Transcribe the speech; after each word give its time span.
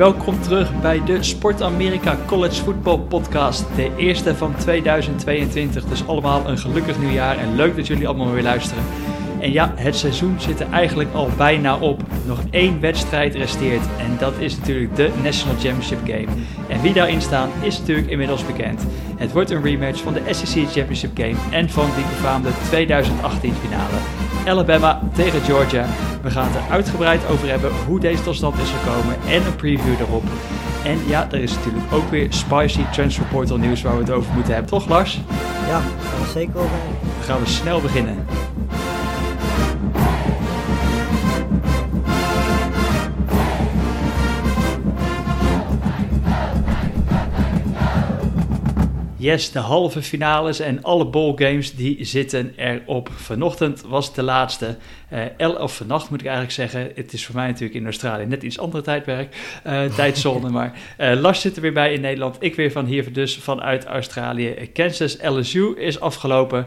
Welkom 0.00 0.42
terug 0.42 0.80
bij 0.80 1.04
de 1.04 1.22
Sport 1.22 1.62
Amerika 1.62 2.16
College 2.26 2.62
Football 2.62 2.98
Podcast. 2.98 3.64
De 3.76 3.90
eerste 3.96 4.36
van 4.36 4.54
2022. 4.56 5.84
Dus 5.84 6.06
allemaal 6.06 6.48
een 6.48 6.58
gelukkig 6.58 6.98
nieuwjaar 6.98 7.38
en 7.38 7.56
leuk 7.56 7.76
dat 7.76 7.86
jullie 7.86 8.08
allemaal 8.08 8.32
weer 8.32 8.42
luisteren. 8.42 8.82
En 9.40 9.52
ja, 9.52 9.72
het 9.76 9.96
seizoen 9.96 10.40
zit 10.40 10.60
er 10.60 10.70
eigenlijk 10.70 11.14
al 11.14 11.28
bijna 11.36 11.78
op. 11.78 12.02
Nog 12.26 12.38
één 12.50 12.80
wedstrijd 12.80 13.34
resteert 13.34 13.84
en 13.98 14.16
dat 14.18 14.32
is 14.38 14.56
natuurlijk 14.58 14.96
de 14.96 15.10
National 15.22 15.60
Championship 15.60 16.00
Game. 16.04 16.42
En 16.68 16.80
wie 16.80 16.92
daarin 16.92 17.20
staan 17.20 17.50
is 17.62 17.78
natuurlijk 17.78 18.08
inmiddels 18.08 18.46
bekend. 18.46 18.86
Het 19.16 19.32
wordt 19.32 19.50
een 19.50 19.62
rematch 19.62 20.02
van 20.02 20.12
de 20.12 20.22
SEC 20.30 20.68
Championship 20.68 21.16
Game 21.16 21.36
en 21.50 21.70
van 21.70 21.90
die 21.96 22.04
befaamde 22.04 22.48
2018 22.68 23.54
finale. 23.54 23.98
Alabama 24.46 25.00
tegen 25.14 25.40
Georgia. 25.40 25.86
We 26.22 26.30
gaan 26.30 26.46
het 26.46 26.54
er 26.54 26.70
uitgebreid 26.70 27.26
over 27.26 27.48
hebben 27.48 27.70
hoe 27.86 28.00
deze 28.00 28.22
tot 28.22 28.36
stand 28.36 28.58
is 28.58 28.70
gekomen 28.70 29.16
en 29.28 29.46
een 29.46 29.56
preview 29.56 29.98
daarop. 29.98 30.24
En 30.84 30.98
ja, 31.06 31.28
er 31.30 31.42
is 31.42 31.54
natuurlijk 31.54 31.92
ook 31.92 32.10
weer 32.10 32.26
spicy 32.32 32.84
transfer 32.92 33.24
portal 33.24 33.56
nieuws 33.56 33.82
waar 33.82 33.94
we 33.94 34.00
het 34.00 34.10
over 34.10 34.34
moeten 34.34 34.52
hebben, 34.52 34.70
toch 34.70 34.88
Lars? 34.88 35.20
Ja, 35.68 35.80
zeker 36.32 36.54
wel 36.54 36.62
Dan 36.62 37.24
gaan 37.24 37.40
we 37.40 37.46
snel 37.46 37.80
beginnen. 37.80 38.26
Yes, 49.20 49.52
de 49.52 49.58
halve 49.58 50.02
finales 50.02 50.60
en 50.60 50.82
alle 50.82 51.06
bowlgames 51.06 51.74
die 51.74 52.04
zitten 52.04 52.52
erop. 52.56 53.10
Vanochtend 53.14 53.82
was 53.82 54.14
de 54.14 54.22
laatste. 54.22 54.76
Uh, 55.38 55.60
of 55.60 55.76
vannacht 55.76 56.10
moet 56.10 56.20
ik 56.20 56.26
eigenlijk 56.26 56.54
zeggen. 56.54 56.92
Het 56.94 57.12
is 57.12 57.26
voor 57.26 57.34
mij 57.34 57.46
natuurlijk 57.46 57.74
in 57.74 57.84
Australië 57.84 58.26
net 58.26 58.42
iets 58.42 58.58
andere 58.58 58.82
tijdwerk, 58.82 59.60
uh, 59.66 59.84
tijdzone. 59.96 60.50
maar 60.50 60.78
uh, 60.98 61.20
Lars 61.20 61.40
zit 61.40 61.56
er 61.56 61.62
weer 61.62 61.72
bij 61.72 61.92
in 61.92 62.00
Nederland. 62.00 62.36
Ik 62.38 62.54
weer 62.54 62.72
van 62.72 62.84
hier 62.86 63.12
dus 63.12 63.38
vanuit 63.38 63.84
Australië. 63.84 64.70
Kansas 64.72 65.16
LSU 65.22 65.76
is 65.76 66.00
afgelopen. 66.00 66.66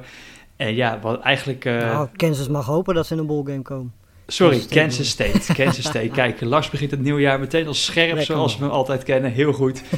En 0.56 0.76
ja, 0.76 1.00
wat 1.02 1.22
eigenlijk... 1.22 1.64
Nou, 1.64 2.08
Kansas 2.16 2.48
mag 2.48 2.66
hopen 2.66 2.96
dat 2.96 3.08
ze 3.08 3.14
in 3.14 3.20
een 3.20 3.28
bowlgame 3.28 3.62
komen. 3.62 3.94
Sorry, 4.28 4.62
Kansas 4.70 5.10
State. 5.10 5.54
Kansas 5.54 5.86
State. 5.86 6.10
Kijk, 6.22 6.42
Lars 6.42 6.70
begint 6.70 6.92
het 6.92 7.02
nieuwjaar 7.02 7.40
meteen 7.40 7.68
al 7.68 7.74
scherp, 7.74 8.20
zoals 8.20 8.58
we 8.58 8.64
hem 8.64 8.74
altijd 8.74 9.04
kennen. 9.04 9.32
Heel 9.32 9.54
goed. 9.54 9.84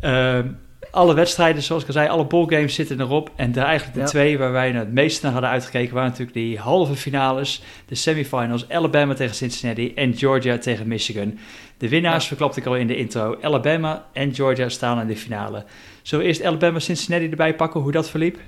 Ehm, 0.00 0.46
alle 0.90 1.14
wedstrijden, 1.14 1.62
zoals 1.62 1.82
ik 1.82 1.88
al 1.88 1.94
zei, 1.94 2.08
alle 2.08 2.24
ballgames 2.24 2.74
zitten 2.74 3.00
erop. 3.00 3.30
En 3.36 3.52
de, 3.52 3.60
eigenlijk 3.60 3.98
de 3.98 4.04
twee 4.04 4.38
waar 4.38 4.52
wij 4.52 4.70
het 4.70 4.92
meest 4.92 5.22
naar 5.22 5.32
hadden 5.32 5.50
uitgekeken... 5.50 5.94
waren 5.94 6.08
natuurlijk 6.08 6.36
die 6.36 6.58
halve 6.58 6.94
finales, 6.94 7.62
de 7.86 7.94
semifinals... 7.94 8.68
Alabama 8.68 9.14
tegen 9.14 9.34
Cincinnati 9.34 9.94
en 9.94 10.16
Georgia 10.16 10.58
tegen 10.58 10.88
Michigan. 10.88 11.38
De 11.78 11.88
winnaars 11.88 12.22
ja. 12.22 12.28
verklapte 12.28 12.60
ik 12.60 12.66
al 12.66 12.76
in 12.76 12.86
de 12.86 12.96
intro. 12.96 13.38
Alabama 13.40 14.06
en 14.12 14.34
Georgia 14.34 14.68
staan 14.68 15.00
in 15.00 15.06
de 15.06 15.16
finale. 15.16 15.64
Zullen 16.02 16.24
we 16.24 16.30
eerst 16.30 16.44
Alabama-Cincinnati 16.44 17.30
erbij 17.30 17.54
pakken, 17.54 17.80
hoe 17.80 17.92
dat 17.92 18.10
verliep? 18.10 18.38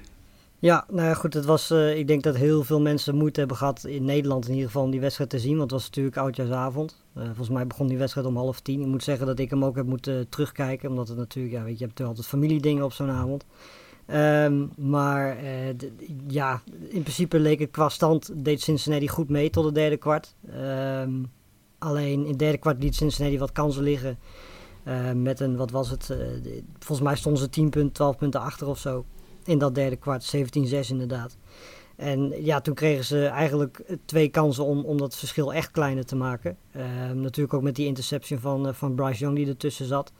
Ja, 0.58 0.84
nou 0.90 1.08
ja, 1.08 1.14
goed. 1.14 1.34
Het 1.34 1.44
was, 1.44 1.70
uh, 1.70 1.98
ik 1.98 2.06
denk 2.06 2.22
dat 2.22 2.36
heel 2.36 2.64
veel 2.64 2.80
mensen 2.80 3.14
moeite 3.16 3.38
hebben 3.38 3.56
gehad 3.56 3.84
in 3.84 4.04
Nederland 4.04 4.44
in 4.44 4.52
ieder 4.52 4.66
geval 4.66 4.82
om 4.82 4.90
die 4.90 5.00
wedstrijd 5.00 5.30
te 5.30 5.38
zien. 5.38 5.56
Want 5.56 5.70
het 5.70 5.80
was 5.80 5.84
natuurlijk 5.84 6.16
oudjaarsavond. 6.16 6.96
Uh, 7.16 7.24
volgens 7.24 7.48
mij 7.48 7.66
begon 7.66 7.86
die 7.86 7.98
wedstrijd 7.98 8.26
om 8.26 8.36
half 8.36 8.60
tien. 8.60 8.80
Ik 8.80 8.86
moet 8.86 9.04
zeggen 9.04 9.26
dat 9.26 9.38
ik 9.38 9.50
hem 9.50 9.64
ook 9.64 9.76
heb 9.76 9.86
moeten 9.86 10.28
terugkijken. 10.28 10.88
Omdat 10.88 11.08
het 11.08 11.16
natuurlijk, 11.16 11.54
ja, 11.54 11.62
weet 11.62 11.72
je, 11.72 11.78
je 11.78 11.84
hebt 11.84 12.08
altijd 12.08 12.26
familiedingen 12.26 12.84
op 12.84 12.92
zo'n 12.92 13.10
avond. 13.10 13.44
Um, 14.10 14.70
maar 14.76 15.36
ja, 16.26 16.62
in 16.88 17.02
principe 17.02 17.38
leek 17.38 17.58
het 17.58 17.70
qua 17.70 17.88
stand 17.88 18.30
deed 18.34 18.60
Cincinnati 18.62 19.08
goed 19.08 19.28
mee 19.28 19.50
tot 19.50 19.64
het 19.64 19.74
derde 19.74 19.96
kwart. 19.96 20.34
Um, 21.00 21.30
alleen 21.78 22.22
in 22.22 22.28
het 22.28 22.38
derde 22.38 22.58
kwart 22.58 22.82
liet 22.82 22.94
Cincinnati 22.94 23.38
wat 23.38 23.52
kansen 23.52 23.82
liggen. 23.82 24.18
met 25.14 25.40
een, 25.40 25.56
wat 25.56 25.70
was 25.70 25.90
het? 25.90 26.16
volgens 26.78 27.08
mij 27.08 27.16
stonden 27.16 27.42
ze 27.42 27.48
10 27.48 27.70
punten, 27.70 27.92
12 27.92 28.16
punten 28.16 28.40
achter 28.40 28.66
of 28.66 28.78
zo 28.78 29.04
in 29.46 29.58
dat 29.58 29.74
derde 29.74 29.96
kwart, 29.96 30.36
17-6 30.36 30.40
inderdaad. 30.88 31.36
En 31.96 32.44
ja, 32.44 32.60
toen 32.60 32.74
kregen 32.74 33.04
ze 33.04 33.26
eigenlijk 33.26 33.96
twee 34.04 34.28
kansen 34.28 34.64
om, 34.64 34.84
om 34.84 34.98
dat 34.98 35.16
verschil 35.16 35.52
echt 35.52 35.70
kleiner 35.70 36.04
te 36.04 36.16
maken. 36.16 36.56
Uh, 36.76 36.82
natuurlijk 37.10 37.54
ook 37.54 37.62
met 37.62 37.74
die 37.74 37.86
interception 37.86 38.38
van, 38.38 38.66
uh, 38.66 38.72
van 38.72 38.94
Bryce 38.94 39.20
Young 39.20 39.36
die 39.36 39.46
ertussen 39.46 39.86
zat. 39.86 40.12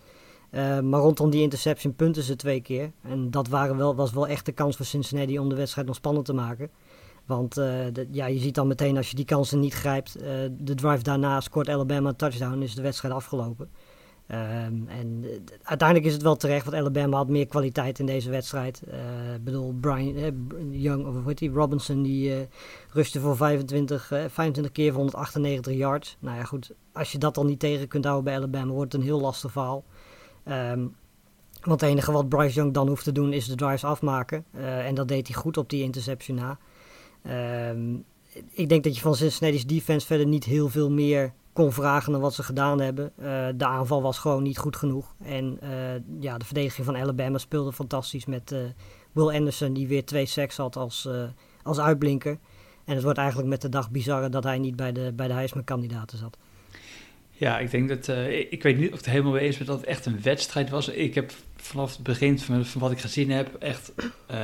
Uh, 0.50 0.81
maar 0.81 1.00
rondom 1.00 1.31
die 1.31 1.42
interception 1.42 1.94
punten 1.94 2.22
ze 2.22 2.37
twee 2.37 2.60
keer. 2.60 2.92
En 3.03 3.31
dat 3.31 3.48
waren 3.48 3.76
wel, 3.76 3.94
was 3.94 4.12
wel 4.12 4.26
echt 4.26 4.47
de 4.47 4.53
kans 4.53 4.76
voor 4.76 4.87
Cincinnati 4.87 5.38
om 5.38 5.48
de 5.48 5.54
wedstrijd 5.54 5.87
nog 5.87 5.97
spannend 5.97 6.25
te 6.25 6.32
maken. 6.32 6.70
Want 7.25 7.56
eh, 7.56 7.87
ja, 8.10 8.26
je 8.26 8.38
ziet 8.38 8.54
dan 8.54 8.66
meteen 8.66 8.97
als 8.97 9.10
je 9.10 9.16
die 9.16 9.25
kansen 9.25 9.60
niet 9.60 9.75
grijpt, 9.75 10.19
de 10.58 10.75
drive 10.75 11.03
daarna 11.03 11.41
scoort 11.41 11.69
Alabama 11.69 12.08
een 12.08 12.16
touchdown, 12.16 12.62
is 12.62 12.75
de 12.75 12.82
wedstrijd 12.82 13.14
afgelopen. 13.14 13.70
Um, 14.31 14.88
en 14.88 15.22
uh, 15.22 15.31
uiteindelijk 15.62 16.09
is 16.09 16.12
het 16.12 16.22
wel 16.22 16.37
terecht, 16.37 16.64
want 16.64 16.76
Alabama 16.76 17.16
had 17.16 17.28
meer 17.28 17.47
kwaliteit 17.47 17.98
in 17.98 18.06
deze 18.06 18.31
wedstrijd. 18.31 18.82
Uh, 18.88 19.34
ik 19.34 19.44
bedoel, 19.44 19.75
Brian 19.81 20.16
uh, 20.16 20.82
Young, 20.82 21.06
of 21.06 21.25
heet 21.25 21.38
die, 21.38 21.50
Robinson, 21.50 22.03
die 22.03 22.48
rustte 22.92 23.20
voor 23.20 23.37
25, 23.37 24.06
25 24.06 24.72
keer 24.72 24.92
voor 24.92 25.00
198 25.00 25.75
yards. 25.75 26.16
Nou 26.19 26.37
ja, 26.37 26.44
goed, 26.44 26.72
als 26.92 27.12
je 27.12 27.19
dat 27.19 27.34
dan 27.34 27.47
niet 27.47 27.60
tegen 27.60 27.88
kunt 27.88 28.04
houden 28.04 28.25
bij 28.25 28.37
Alabama, 28.37 28.72
wordt 28.72 28.92
het 28.92 29.00
een 29.00 29.06
heel 29.06 29.20
lastig 29.20 29.53
verhaal. 29.53 29.84
Um, 30.48 30.94
want 31.62 31.81
het 31.81 31.91
enige 31.91 32.12
wat 32.12 32.28
Bryce 32.28 32.54
Young 32.54 32.72
dan 32.72 32.88
hoeft 32.88 33.04
te 33.04 33.12
doen 33.12 33.32
is 33.32 33.47
de 33.47 33.54
drives 33.54 33.84
afmaken. 33.84 34.44
en 34.53 34.94
dat 34.94 35.08
deed 35.08 35.26
hij 35.26 35.37
goed 35.37 35.56
op 35.56 35.70
die 35.70 35.82
interception 35.82 36.37
na. 36.37 36.58
Um, 37.70 38.04
ik 38.50 38.69
denk 38.69 38.84
dat 38.84 38.94
je 38.94 39.00
van 39.00 39.14
Cincinnati's 39.14 39.66
defense 39.66 40.06
verder 40.06 40.26
niet 40.26 40.44
heel 40.44 40.69
veel 40.69 40.91
meer 40.91 41.32
kon 41.56 41.72
vragen 41.72 42.12
naar 42.12 42.21
wat 42.21 42.34
ze 42.34 42.43
gedaan 42.43 42.81
hebben. 42.81 43.12
Uh, 43.19 43.47
de 43.55 43.67
aanval 43.67 44.03
was 44.03 44.19
gewoon 44.19 44.43
niet 44.43 44.59
goed 44.59 44.77
genoeg. 44.77 45.15
En 45.22 45.59
uh, 45.62 45.71
ja, 46.21 46.39
de 46.39 46.44
verdediging 46.44 46.87
van 46.87 46.97
Alabama 46.97 47.39
speelde 47.39 47.72
fantastisch 47.72 48.27
met 48.27 48.53
uh, 48.53 48.59
Will 49.12 49.28
Anderson, 49.28 49.72
die 49.72 49.89
weer 49.89 50.05
twee 50.05 50.27
sacks 50.27 50.56
had 50.56 50.77
als, 50.77 51.09
als 51.62 51.81
uitblinker. 51.81 52.39
En 52.84 52.94
het 52.94 53.03
wordt 53.03 53.19
eigenlijk 53.19 53.49
met 53.49 53.61
de 53.61 53.69
dag 53.69 53.91
bizarre 53.91 54.28
dat 54.28 54.44
hij 54.44 54.59
niet 54.59 54.77
bij 54.77 54.93
de, 54.93 55.12
bij 55.15 55.27
de 55.27 55.33
Heisman-kandidaten 55.33 56.19
zat. 56.19 56.39
Ja, 57.38 57.58
ik 57.58 57.70
denk 57.70 57.88
dat. 57.88 58.16
ik 58.50 58.62
weet 58.62 58.78
niet 58.78 58.92
of 58.92 58.97
het 58.97 59.06
helemaal 59.06 59.32
mee 59.32 59.42
eens 59.42 59.58
dat 59.58 59.76
het 59.76 59.86
echt 59.86 60.06
een 60.06 60.22
wedstrijd 60.22 60.70
was. 60.70 60.88
Ik 60.88 61.14
heb 61.14 61.32
vanaf 61.56 61.92
het 61.92 62.02
begin 62.02 62.38
van, 62.38 62.64
van 62.64 62.80
wat 62.80 62.91
ik 62.91 63.00
gezien 63.00 63.30
heb, 63.30 63.54
echt. 63.54 63.92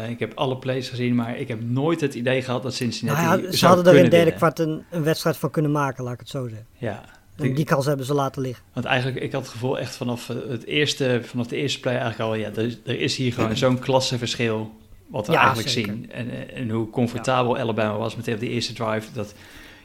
ik 0.08 0.18
heb 0.18 0.32
alle 0.34 0.56
plays 0.56 0.88
gezien, 0.88 1.14
maar 1.14 1.38
ik 1.38 1.48
heb 1.48 1.62
nooit 1.62 2.00
het 2.00 2.14
idee 2.14 2.42
gehad 2.42 2.62
dat 2.62 2.74
Cincinnati. 2.74 3.22
Nou 3.22 3.42
ja, 3.42 3.52
ze 3.52 3.66
hadden 3.66 3.86
er 3.86 3.94
in 3.94 4.02
het 4.02 4.10
derde 4.10 4.34
kwart 4.34 4.58
een, 4.58 4.84
een, 4.90 5.02
wedstrijd 5.02 5.36
van 5.36 5.50
kunnen 5.50 5.72
maken, 5.72 6.04
laat 6.04 6.12
ik 6.12 6.20
het 6.20 6.28
zo 6.28 6.48
zeggen. 6.48 6.66
Ja. 6.78 7.04
En 7.36 7.54
die 7.54 7.64
kans 7.64 7.86
hebben 7.86 8.06
ze 8.06 8.14
laten 8.14 8.42
liggen. 8.42 8.64
Want 8.72 8.86
eigenlijk, 8.86 9.24
ik 9.24 9.32
had 9.32 9.42
het 9.42 9.50
gevoel 9.50 9.78
echt 9.78 9.96
vanaf, 9.96 10.26
het 10.26 10.64
eerste, 10.64 11.20
vanaf 11.24 11.46
de 11.46 11.56
eerste 11.56 11.80
play 11.80 11.96
eigenlijk 11.96 12.22
al, 12.30 12.34
ja, 12.34 12.50
er, 12.54 12.78
er 12.84 13.00
is 13.00 13.16
hier 13.16 13.32
gewoon 13.32 13.56
zo'n 13.56 13.78
klasseverschil 13.78 14.72
wat 15.06 15.26
we 15.26 15.36
eigenlijk 15.36 15.68
zien. 15.68 16.10
En, 16.10 16.54
en 16.54 16.70
hoe 16.70 16.90
comfortabel 16.90 17.56
ja. 17.56 17.62
Alabama 17.62 17.96
was 17.96 18.16
meteen 18.16 18.34
op 18.34 18.40
die 18.40 18.50
eerste 18.50 18.72
drive. 18.72 19.12
Dat 19.12 19.34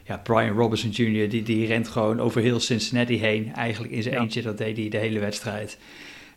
ja, 0.08 0.16
Brian 0.16 0.56
Robinson 0.56 0.90
Jr., 0.90 1.28
die, 1.28 1.42
die 1.42 1.66
rent 1.66 1.88
gewoon 1.88 2.20
over 2.20 2.40
heel 2.40 2.60
Cincinnati 2.60 3.18
heen. 3.18 3.54
Eigenlijk 3.54 3.92
in 3.92 4.02
zijn 4.02 4.14
ja. 4.14 4.20
eentje, 4.20 4.42
dat 4.42 4.58
deed 4.58 4.76
hij 4.76 4.88
de 4.88 4.98
hele 4.98 5.18
wedstrijd. 5.18 5.78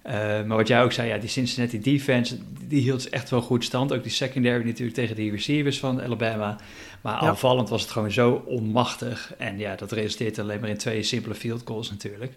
Uh, 0.05 0.13
maar 0.13 0.57
wat 0.57 0.67
jij 0.67 0.83
ook 0.83 0.91
zei, 0.91 1.07
ja, 1.07 1.17
die 1.17 1.29
Cincinnati 1.29 1.79
defense, 1.79 2.37
die 2.67 2.81
hield 2.81 3.09
echt 3.09 3.29
wel 3.29 3.41
goed 3.41 3.63
stand. 3.63 3.93
Ook 3.93 4.03
die 4.03 4.11
secondary 4.11 4.65
natuurlijk 4.65 4.97
tegen 4.97 5.15
die 5.15 5.31
receivers 5.31 5.79
van 5.79 6.01
Alabama. 6.01 6.57
Maar 7.01 7.13
aanvallend 7.13 7.69
was 7.69 7.81
het 7.81 7.91
gewoon 7.91 8.11
zo 8.11 8.43
onmachtig. 8.45 9.33
En 9.37 9.57
ja, 9.57 9.75
dat 9.75 9.91
resulteert 9.91 10.39
alleen 10.39 10.59
maar 10.59 10.69
in 10.69 10.77
twee 10.77 11.03
simpele 11.03 11.35
field 11.35 11.61
goals 11.65 11.89
natuurlijk. 11.89 12.33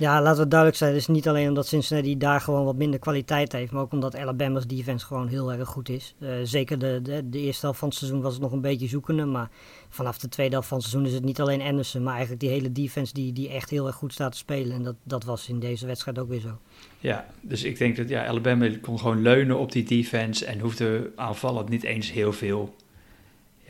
Ja, 0.00 0.22
laten 0.22 0.42
we 0.42 0.48
duidelijk 0.48 0.78
zijn. 0.78 0.92
Het 0.92 1.00
is 1.00 1.06
niet 1.06 1.28
alleen 1.28 1.48
omdat 1.48 1.66
Cincinnati 1.66 2.16
daar 2.16 2.40
gewoon 2.40 2.64
wat 2.64 2.76
minder 2.76 3.00
kwaliteit 3.00 3.52
heeft. 3.52 3.72
Maar 3.72 3.82
ook 3.82 3.92
omdat 3.92 4.16
Alabama's 4.16 4.66
defense 4.66 5.06
gewoon 5.06 5.28
heel 5.28 5.52
erg 5.52 5.68
goed 5.68 5.88
is. 5.88 6.14
Uh, 6.18 6.30
zeker 6.42 6.78
de, 6.78 7.00
de, 7.02 7.28
de, 7.28 7.38
eerste 7.38 7.60
helft 7.60 7.78
van 7.78 7.88
het 7.88 7.96
seizoen 7.96 8.20
was 8.20 8.32
het 8.32 8.42
nog 8.42 8.52
een 8.52 8.60
beetje 8.60 8.88
zoekende. 8.88 9.24
Maar 9.24 9.50
vanaf 9.88 10.18
de 10.18 10.28
tweede 10.28 10.52
helft 10.52 10.68
van 10.68 10.78
het 10.78 10.86
seizoen 10.86 11.08
is 11.08 11.14
het 11.16 11.24
niet 11.24 11.40
alleen 11.40 11.60
Anderson. 11.60 12.02
Maar 12.02 12.12
eigenlijk 12.12 12.40
die 12.40 12.50
hele 12.50 12.72
defense 12.72 13.12
die, 13.12 13.32
die 13.32 13.48
echt 13.48 13.70
heel 13.70 13.86
erg 13.86 13.96
goed 13.96 14.12
staat 14.12 14.32
te 14.32 14.38
spelen. 14.38 14.72
En 14.72 14.82
dat, 14.82 14.96
dat 15.02 15.24
was 15.24 15.48
in 15.48 15.58
deze 15.58 15.86
wedstrijd 15.86 16.18
ook 16.18 16.28
weer 16.28 16.40
zo. 16.40 16.58
Ja, 16.98 17.26
dus 17.40 17.64
ik 17.64 17.78
denk 17.78 17.96
dat 17.96 18.08
ja, 18.08 18.26
Alabama 18.26 18.70
kon 18.80 18.98
gewoon 18.98 19.22
leunen 19.22 19.58
op 19.58 19.72
die 19.72 19.84
defense. 19.84 20.46
En 20.46 20.60
hoefde 20.60 21.12
aanvallend 21.16 21.68
niet 21.68 21.84
eens 21.84 22.12
heel 22.12 22.32
veel 22.32 22.74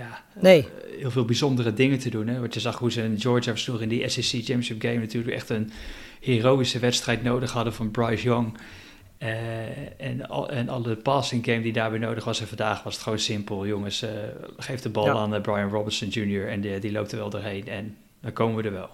ja, 0.00 0.25
nee. 0.41 0.69
Heel 1.00 1.11
veel 1.11 1.25
bijzondere 1.25 1.73
dingen 1.73 1.99
te 1.99 2.11
doen. 2.11 2.26
Hè? 2.26 2.41
Want 2.41 2.55
je 2.55 2.61
zag 2.61 2.79
hoe 2.79 2.93
ze 2.93 3.02
in 3.02 3.20
Georgia 3.20 3.52
versloegen 3.52 3.91
in 3.91 3.99
die 3.99 4.08
SEC 4.08 4.44
Championship 4.44 4.82
Game 4.82 4.99
natuurlijk 4.99 5.35
echt 5.35 5.49
een 5.49 5.70
heroïsche 6.20 6.79
wedstrijd 6.79 7.23
nodig 7.23 7.52
hadden 7.52 7.73
van 7.73 7.91
Bryce 7.91 8.23
Young. 8.23 8.58
Uh, 9.19 10.00
en, 10.00 10.29
al, 10.29 10.50
en 10.50 10.69
alle 10.69 10.97
passing 10.97 11.44
game 11.44 11.61
die 11.61 11.73
daarbij 11.73 11.99
nodig 11.99 12.25
was. 12.25 12.41
En 12.41 12.47
vandaag 12.47 12.82
was 12.82 12.94
het 12.94 13.02
gewoon 13.02 13.19
simpel. 13.19 13.67
Jongens, 13.67 14.02
uh, 14.02 14.11
geef 14.56 14.81
de 14.81 14.88
bal 14.88 15.06
ja. 15.06 15.12
aan 15.12 15.43
Brian 15.43 15.70
Robinson 15.70 16.08
Jr. 16.08 16.49
en 16.49 16.61
die, 16.61 16.79
die 16.79 16.93
loopt 16.93 17.12
er 17.12 17.19
wel 17.19 17.31
doorheen. 17.31 17.69
En 17.69 17.97
dan 18.20 18.32
komen 18.32 18.56
we 18.56 18.62
er 18.62 18.73
wel. 18.73 18.91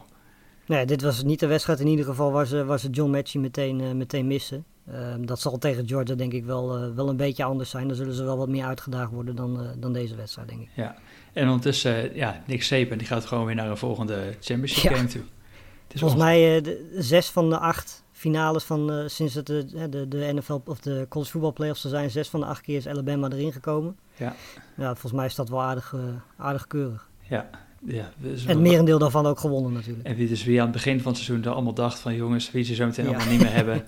Nee, 0.66 0.86
dit 0.86 1.02
was 1.02 1.22
niet 1.22 1.40
de 1.40 1.46
wedstrijd 1.46 1.80
in 1.80 1.86
ieder 1.86 2.04
geval 2.04 2.32
waar 2.32 2.46
ze, 2.46 2.64
waar 2.64 2.78
ze 2.78 2.90
John 2.90 3.10
Matchy 3.10 3.38
meteen, 3.38 3.96
meteen 3.96 4.26
missen. 4.26 4.64
Uh, 4.90 5.14
dat 5.20 5.40
zal 5.40 5.58
tegen 5.58 5.88
Georgia 5.88 6.14
denk 6.14 6.32
ik 6.32 6.44
wel, 6.44 6.84
uh, 6.84 6.94
wel 6.94 7.08
een 7.08 7.16
beetje 7.16 7.44
anders 7.44 7.70
zijn. 7.70 7.86
Dan 7.86 7.96
zullen 7.96 8.14
ze 8.14 8.24
wel 8.24 8.36
wat 8.36 8.48
meer 8.48 8.64
uitgedaagd 8.64 9.10
worden 9.10 9.36
dan, 9.36 9.60
uh, 9.60 9.68
dan 9.76 9.92
deze 9.92 10.14
wedstrijd, 10.14 10.48
denk 10.48 10.60
ik. 10.60 10.68
Ja, 10.74 10.96
en 11.32 11.46
ondertussen, 11.46 12.14
ja, 12.14 12.42
Nick 12.46 12.62
Saban 12.62 12.98
die 12.98 13.06
gaat 13.06 13.24
gewoon 13.24 13.46
weer 13.46 13.54
naar 13.54 13.70
een 13.70 13.76
volgende 13.76 14.34
championship 14.40 14.90
ja. 14.90 14.96
game 14.96 15.08
toe. 15.08 15.22
Volgens 15.94 16.20
mij 16.20 16.60
de, 16.60 16.96
zes 16.98 17.30
van 17.30 17.50
de 17.50 17.58
acht 17.58 18.04
finales 18.12 18.64
van 18.64 19.02
sinds 19.06 19.34
het 19.34 19.46
de, 19.46 19.88
de, 19.88 20.08
de 20.08 20.32
NFL 20.34 20.60
of 20.64 20.80
de 20.80 21.06
college 21.08 21.30
football 21.30 21.52
playoffs 21.52 21.84
er 21.84 21.90
zijn, 21.90 22.10
zes 22.10 22.28
van 22.28 22.40
de 22.40 22.46
acht 22.46 22.60
keer 22.60 22.76
is 22.76 22.88
Alabama 22.88 23.28
erin 23.30 23.52
gekomen. 23.52 23.96
Ja. 24.16 24.34
ja 24.76 24.90
volgens 24.90 25.12
mij 25.12 25.26
is 25.26 25.34
dat 25.34 25.48
wel 25.48 25.62
aardig, 25.62 25.94
aardig 26.36 26.66
keurig. 26.66 27.08
Ja, 27.28 27.50
ja, 27.84 28.10
dus 28.18 28.44
het 28.44 28.58
merendeel 28.58 28.98
daarvan 28.98 29.26
ook 29.26 29.38
gewonnen 29.38 29.72
natuurlijk. 29.72 30.06
En 30.06 30.16
wie 30.16 30.28
dus 30.28 30.44
wie 30.44 30.58
aan 30.58 30.66
het 30.66 30.74
begin 30.74 31.00
van 31.00 31.12
het 31.12 31.20
seizoen 31.20 31.44
er 31.44 31.52
allemaal 31.52 31.74
dacht 31.74 31.98
van 31.98 32.14
jongens, 32.14 32.50
wie 32.50 32.64
ze 32.64 32.74
zo 32.74 32.86
meteen 32.86 33.06
allemaal 33.06 33.28
niet 33.28 33.40
meer 33.40 33.52
hebben. 33.52 33.84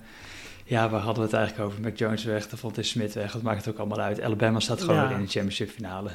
Ja, 0.69 0.89
waar 0.89 1.01
hadden 1.01 1.23
we 1.23 1.29
het 1.29 1.37
eigenlijk 1.39 1.69
over? 1.69 1.81
Mac 1.81 1.97
Jones 1.97 2.23
weg, 2.23 2.47
de 2.47 2.57
Fonte 2.57 2.83
Smith 2.83 3.13
weg. 3.13 3.31
Dat 3.31 3.41
maakt 3.41 3.65
het 3.65 3.73
ook 3.73 3.79
allemaal 3.79 3.99
uit. 3.99 4.21
Alabama 4.21 4.59
staat 4.59 4.81
gewoon 4.81 5.07
weer 5.07 5.17
in 5.17 5.23
de 5.23 5.31
championship 5.31 5.69
finale. 5.69 6.09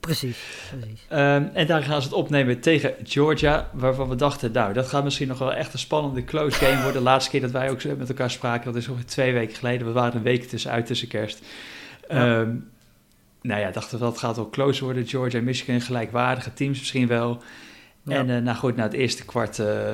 Precies, 0.00 0.38
precies. 0.70 1.06
Ehm, 1.08 1.44
en 1.52 1.66
daar 1.66 1.82
gaan 1.82 2.02
ze 2.02 2.08
het 2.08 2.16
opnemen 2.16 2.60
tegen 2.60 2.94
Georgia, 3.02 3.70
waarvan 3.72 4.08
we 4.08 4.14
dachten, 4.14 4.52
nou, 4.52 4.72
dat 4.72 4.88
gaat 4.88 5.04
misschien 5.04 5.28
nog 5.28 5.38
wel 5.38 5.54
echt 5.54 5.72
een 5.72 5.78
spannende 5.78 6.24
close 6.24 6.58
game 6.58 6.82
worden. 6.82 6.92
De 6.92 7.08
laatste 7.08 7.30
keer 7.30 7.40
dat 7.40 7.50
wij 7.50 7.70
ook 7.70 7.84
met 7.84 8.08
elkaar 8.08 8.30
spraken, 8.30 8.64
dat 8.64 8.82
is 8.82 8.88
ongeveer 8.88 9.08
twee 9.08 9.32
weken 9.32 9.56
geleden. 9.56 9.86
We 9.86 9.92
waren 9.92 10.16
een 10.16 10.22
week 10.22 10.44
tussenuit 10.44 10.86
tussen 10.86 11.08
kerst. 11.08 11.44
Ja. 12.08 12.38
Um, 12.38 12.70
nou 13.42 13.60
ja, 13.60 13.70
dachten 13.70 13.98
we 13.98 14.04
dat 14.04 14.18
gaat 14.18 14.36
wel 14.36 14.50
close 14.50 14.84
worden. 14.84 15.06
Georgia 15.06 15.38
en 15.38 15.44
Michigan, 15.44 15.80
gelijkwaardige 15.80 16.52
teams 16.52 16.78
misschien 16.78 17.06
wel. 17.06 17.42
En 18.06 18.28
uh, 18.28 18.38
nou 18.38 18.56
goed, 18.56 18.76
na 18.76 18.82
het 18.82 18.92
eerste 18.92 19.24
kwart... 19.24 19.58
Uh, 19.58 19.92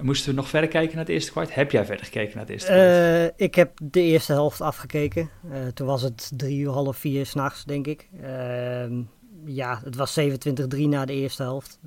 moesten 0.00 0.30
we 0.30 0.36
nog 0.36 0.48
verder 0.48 0.70
kijken 0.70 0.96
naar 0.96 1.04
het 1.04 1.14
eerste 1.14 1.30
kwart? 1.30 1.54
Heb 1.54 1.70
jij 1.70 1.84
verder 1.84 2.04
gekeken 2.04 2.30
naar 2.36 2.44
het 2.44 2.52
eerste 2.52 2.72
kwart? 2.72 3.40
Uh, 3.40 3.46
ik 3.46 3.54
heb 3.54 3.78
de 3.82 4.00
eerste 4.00 4.32
helft 4.32 4.60
afgekeken. 4.60 5.30
toen 5.74 5.86
was 5.86 6.02
het 6.02 6.32
drie 6.36 6.58
uur, 6.58 6.70
half 6.70 6.96
vier 6.96 7.26
s'nachts, 7.26 7.64
denk 7.64 7.86
ik. 7.86 8.08
Ehm, 8.22 9.02
ja, 9.44 9.80
het 9.84 9.96
was 9.96 10.18
27-3 10.20 10.88
na 10.88 11.04
de 11.04 11.12
eerste 11.12 11.42
helft. 11.42 11.78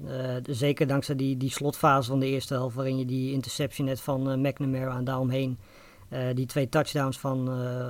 zeker 0.50 0.88
dankzij 0.88 1.16
die, 1.16 1.38
die 1.38 1.52
slotfase 1.52 2.10
van 2.10 2.20
de 2.20 2.28
eerste 2.28 2.54
helft... 2.54 2.76
waarin 2.76 2.98
je 2.98 3.06
die 3.06 3.32
interception 3.32 3.88
net 3.88 4.02
van 4.02 4.42
McNamara 4.42 4.98
en 4.98 5.04
daaromheen... 5.04 5.58
die 6.34 6.46
twee 6.46 6.70
touchdowns 6.70 7.20
van, 7.20 7.50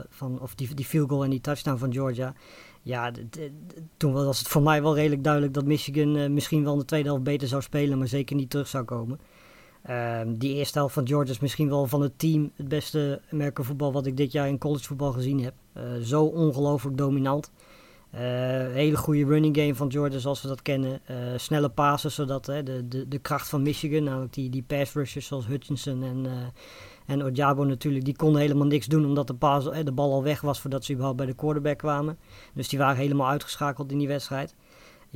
van 0.10 0.42
of 0.42 0.56
die, 0.56 0.74
die 0.74 0.86
field 0.86 1.10
goal 1.10 1.24
en 1.24 1.30
die 1.30 1.42
touchdown 1.42 1.78
van 1.78 1.94
Georgia 1.94 2.34
ja, 2.88 3.12
toen 3.98 4.14
was 4.14 4.40
het 4.40 4.48
voor 4.48 4.62
mij 4.62 4.82
wel 4.82 4.96
redelijk 4.96 5.24
duidelijk 5.24 5.54
dat 5.54 5.66
Michigan 5.66 6.34
misschien 6.34 6.64
wel 6.64 6.74
in 6.74 6.80
de 6.80 6.86
tweede 6.86 7.08
helft 7.08 7.24
beter 7.24 7.48
zou 7.48 7.62
spelen, 7.62 7.98
maar 7.98 8.08
zeker 8.08 8.36
niet 8.36 8.50
terug 8.50 8.68
zou 8.68 8.84
komen. 8.84 9.20
Um, 9.90 10.38
die 10.38 10.54
eerste 10.54 10.78
helft 10.78 10.94
van 10.94 11.08
Georgia 11.08 11.34
is 11.34 11.40
misschien 11.40 11.70
wel 11.70 11.86
van 11.86 12.02
het 12.02 12.20
team 12.20 12.52
het 12.56 12.68
beste 12.68 13.22
voetbal 13.54 13.94
wat 13.94 14.06
ik 14.06 14.18
dit 14.18 14.32
jaar 14.32 14.48
in 14.48 14.58
collegevoetbal 14.58 15.12
gezien 15.12 15.44
heb. 15.44 15.54
Uh, 15.78 15.84
zo 16.04 16.24
ongelooflijk 16.24 16.98
dominant. 16.98 17.52
Uh, 18.14 18.20
hele 18.74 18.98
goede 18.98 19.26
running 19.26 19.58
game 19.58 19.76
van 19.76 19.92
Georgia 19.92 20.20
zoals 20.20 20.42
we 20.42 20.48
dat 20.48 20.62
kennen. 20.62 21.02
snelle 21.36 21.70
passes, 21.70 22.16
zodat 22.16 22.46
de, 22.46 22.88
de, 22.88 23.08
de 23.08 23.20
kracht 23.20 23.50
van 23.50 23.62
Michigan, 23.62 24.04
namelijk 24.04 24.34
die, 24.34 24.50
die 24.50 24.64
pass 24.64 24.94
rushers 24.94 25.28
zoals 25.28 25.48
Hutchinson 25.48 26.04
en 26.04 26.26
en 27.08 27.24
Ojabo 27.24 27.64
natuurlijk, 27.64 28.06
die 28.06 28.16
kon 28.16 28.38
helemaal 28.38 28.68
niks 28.68 28.86
doen 28.86 29.06
omdat 29.06 29.28
de, 29.28 29.34
paas, 29.34 29.64
de 29.84 29.92
bal 29.92 30.14
al 30.14 30.24
weg 30.24 30.42
was 30.42 30.60
voordat 30.60 30.84
ze 30.84 30.92
überhaupt 30.92 31.18
bij 31.18 31.28
de 31.28 31.36
quarterback 31.36 31.78
kwamen. 31.78 32.18
Dus 32.54 32.68
die 32.68 32.80
waren 32.80 32.98
helemaal 32.98 33.28
uitgeschakeld 33.28 33.92
in 33.92 33.98
die 33.98 34.08
wedstrijd. 34.08 34.56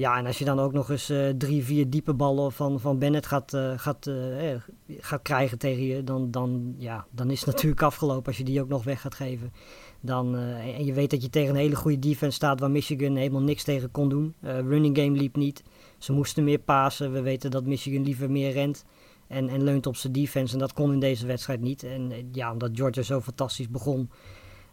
Ja, 0.01 0.17
en 0.17 0.25
als 0.25 0.37
je 0.37 0.45
dan 0.45 0.59
ook 0.59 0.73
nog 0.73 0.89
eens 0.89 1.09
uh, 1.09 1.29
drie, 1.29 1.63
vier 1.63 1.89
diepe 1.89 2.13
ballen 2.13 2.51
van, 2.51 2.79
van 2.79 2.99
Bennett 2.99 3.25
gaat, 3.25 3.53
uh, 3.53 3.73
gaat, 3.75 4.07
uh, 4.07 4.55
gaat 4.99 5.21
krijgen 5.21 5.57
tegen 5.57 5.83
je, 5.83 6.03
dan, 6.03 6.31
dan, 6.31 6.75
ja, 6.77 7.05
dan 7.11 7.29
is 7.29 7.39
het 7.39 7.49
natuurlijk 7.49 7.81
afgelopen 7.81 8.25
als 8.25 8.37
je 8.37 8.43
die 8.43 8.61
ook 8.61 8.67
nog 8.67 8.83
weg 8.83 9.01
gaat 9.01 9.15
geven. 9.15 9.53
Dan, 9.99 10.35
en 10.35 10.85
je 10.85 10.93
weet 10.93 11.09
dat 11.09 11.21
je 11.21 11.29
tegen 11.29 11.49
een 11.49 11.61
hele 11.61 11.75
goede 11.75 11.99
defense 11.99 12.35
staat 12.35 12.59
waar 12.59 12.71
Michigan 12.71 13.15
helemaal 13.15 13.41
niks 13.41 13.63
tegen 13.63 13.91
kon 13.91 14.09
doen. 14.09 14.33
running 14.41 14.97
game 14.97 15.17
liep 15.17 15.35
niet. 15.35 15.63
Ze 15.97 16.13
moesten 16.13 16.43
meer 16.43 16.59
pasen. 16.59 17.11
We 17.11 17.21
weten 17.21 17.51
dat 17.51 17.65
Michigan 17.65 18.03
liever 18.03 18.31
meer 18.31 18.51
rent. 18.51 18.85
En, 19.27 19.49
en 19.49 19.63
leunt 19.63 19.87
op 19.87 19.95
zijn 19.95 20.13
defense. 20.13 20.53
En 20.53 20.59
dat 20.59 20.73
kon 20.73 20.93
in 20.93 20.99
deze 20.99 21.25
wedstrijd 21.25 21.61
niet. 21.61 21.83
En 21.83 22.11
eh, 22.11 22.17
ja, 22.31 22.51
omdat 22.51 22.71
Georgia 22.73 23.01
zo 23.01 23.21
fantastisch 23.21 23.69
begon. 23.69 24.09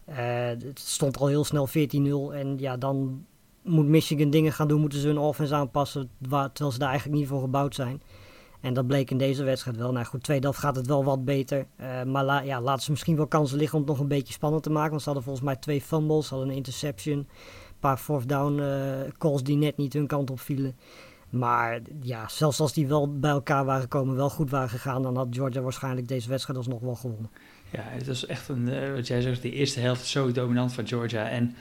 Het 0.05 0.79
stond 0.79 1.17
al 1.17 1.27
heel 1.27 1.43
snel 1.43 1.67
14-0. 1.67 1.71
En 2.33 2.57
ja, 2.57 2.77
dan 2.77 3.25
moet 3.63 3.87
Michigan 3.87 4.29
dingen 4.29 4.53
gaan 4.53 4.67
doen. 4.67 4.81
Moeten 4.81 4.99
ze 4.99 5.07
hun 5.07 5.17
offense 5.17 5.55
aanpassen. 5.55 6.09
Waar, 6.17 6.51
terwijl 6.51 6.71
ze 6.71 6.79
daar 6.79 6.89
eigenlijk 6.89 7.19
niet 7.19 7.27
voor 7.27 7.41
gebouwd 7.41 7.75
zijn. 7.75 8.01
En 8.61 8.73
dat 8.73 8.87
bleek 8.87 9.11
in 9.11 9.17
deze 9.17 9.43
wedstrijd 9.43 9.77
wel. 9.77 9.91
Nou 9.91 10.05
goed, 10.05 10.23
tweede 10.23 10.43
helft 10.43 10.59
gaat 10.59 10.75
het 10.75 10.87
wel 10.87 11.03
wat 11.03 11.25
beter. 11.25 11.65
Uh, 11.81 12.03
maar 12.03 12.45
ja, 12.45 12.61
laten 12.61 12.83
ze 12.83 12.91
misschien 12.91 13.15
wel 13.15 13.27
kansen 13.27 13.57
liggen 13.57 13.77
om 13.77 13.83
het 13.83 13.91
nog 13.91 14.01
een 14.01 14.07
beetje 14.07 14.33
spannend 14.33 14.63
te 14.63 14.69
maken. 14.69 14.89
Want 14.89 15.01
ze 15.01 15.05
hadden 15.05 15.23
volgens 15.23 15.45
mij 15.45 15.55
twee 15.55 15.81
fumbles, 15.81 16.27
ze 16.27 16.33
hadden 16.33 16.51
een 16.51 16.57
interception. 16.57 17.17
Een 17.17 17.27
paar 17.79 17.97
fourth 17.97 18.29
down 18.29 18.59
uh, 18.59 19.11
calls 19.17 19.43
die 19.43 19.57
net 19.57 19.77
niet 19.77 19.93
hun 19.93 20.07
kant 20.07 20.31
op 20.31 20.39
vielen. 20.39 20.75
Maar 21.29 21.81
ja, 22.01 22.27
zelfs 22.27 22.59
als 22.59 22.73
die 22.73 22.87
wel 22.87 23.19
bij 23.19 23.31
elkaar 23.31 23.65
waren 23.65 23.81
gekomen, 23.81 24.15
wel 24.15 24.29
goed 24.29 24.49
waren 24.49 24.69
gegaan, 24.69 25.01
dan 25.01 25.15
had 25.15 25.27
Georgia 25.29 25.61
waarschijnlijk 25.61 26.07
deze 26.07 26.29
wedstrijd 26.29 26.57
alsnog 26.57 26.81
wel 26.81 26.95
gewonnen. 26.95 27.31
Ja, 27.71 27.81
het 27.83 28.07
is 28.07 28.25
echt 28.25 28.49
een, 28.49 28.67
uh, 28.67 28.93
wat 28.93 29.07
jij 29.07 29.21
zegt, 29.21 29.41
die 29.41 29.51
eerste 29.51 29.79
helft 29.79 30.05
zo 30.05 30.31
dominant 30.31 30.73
van 30.73 30.87
Georgia. 30.87 31.29
En 31.29 31.55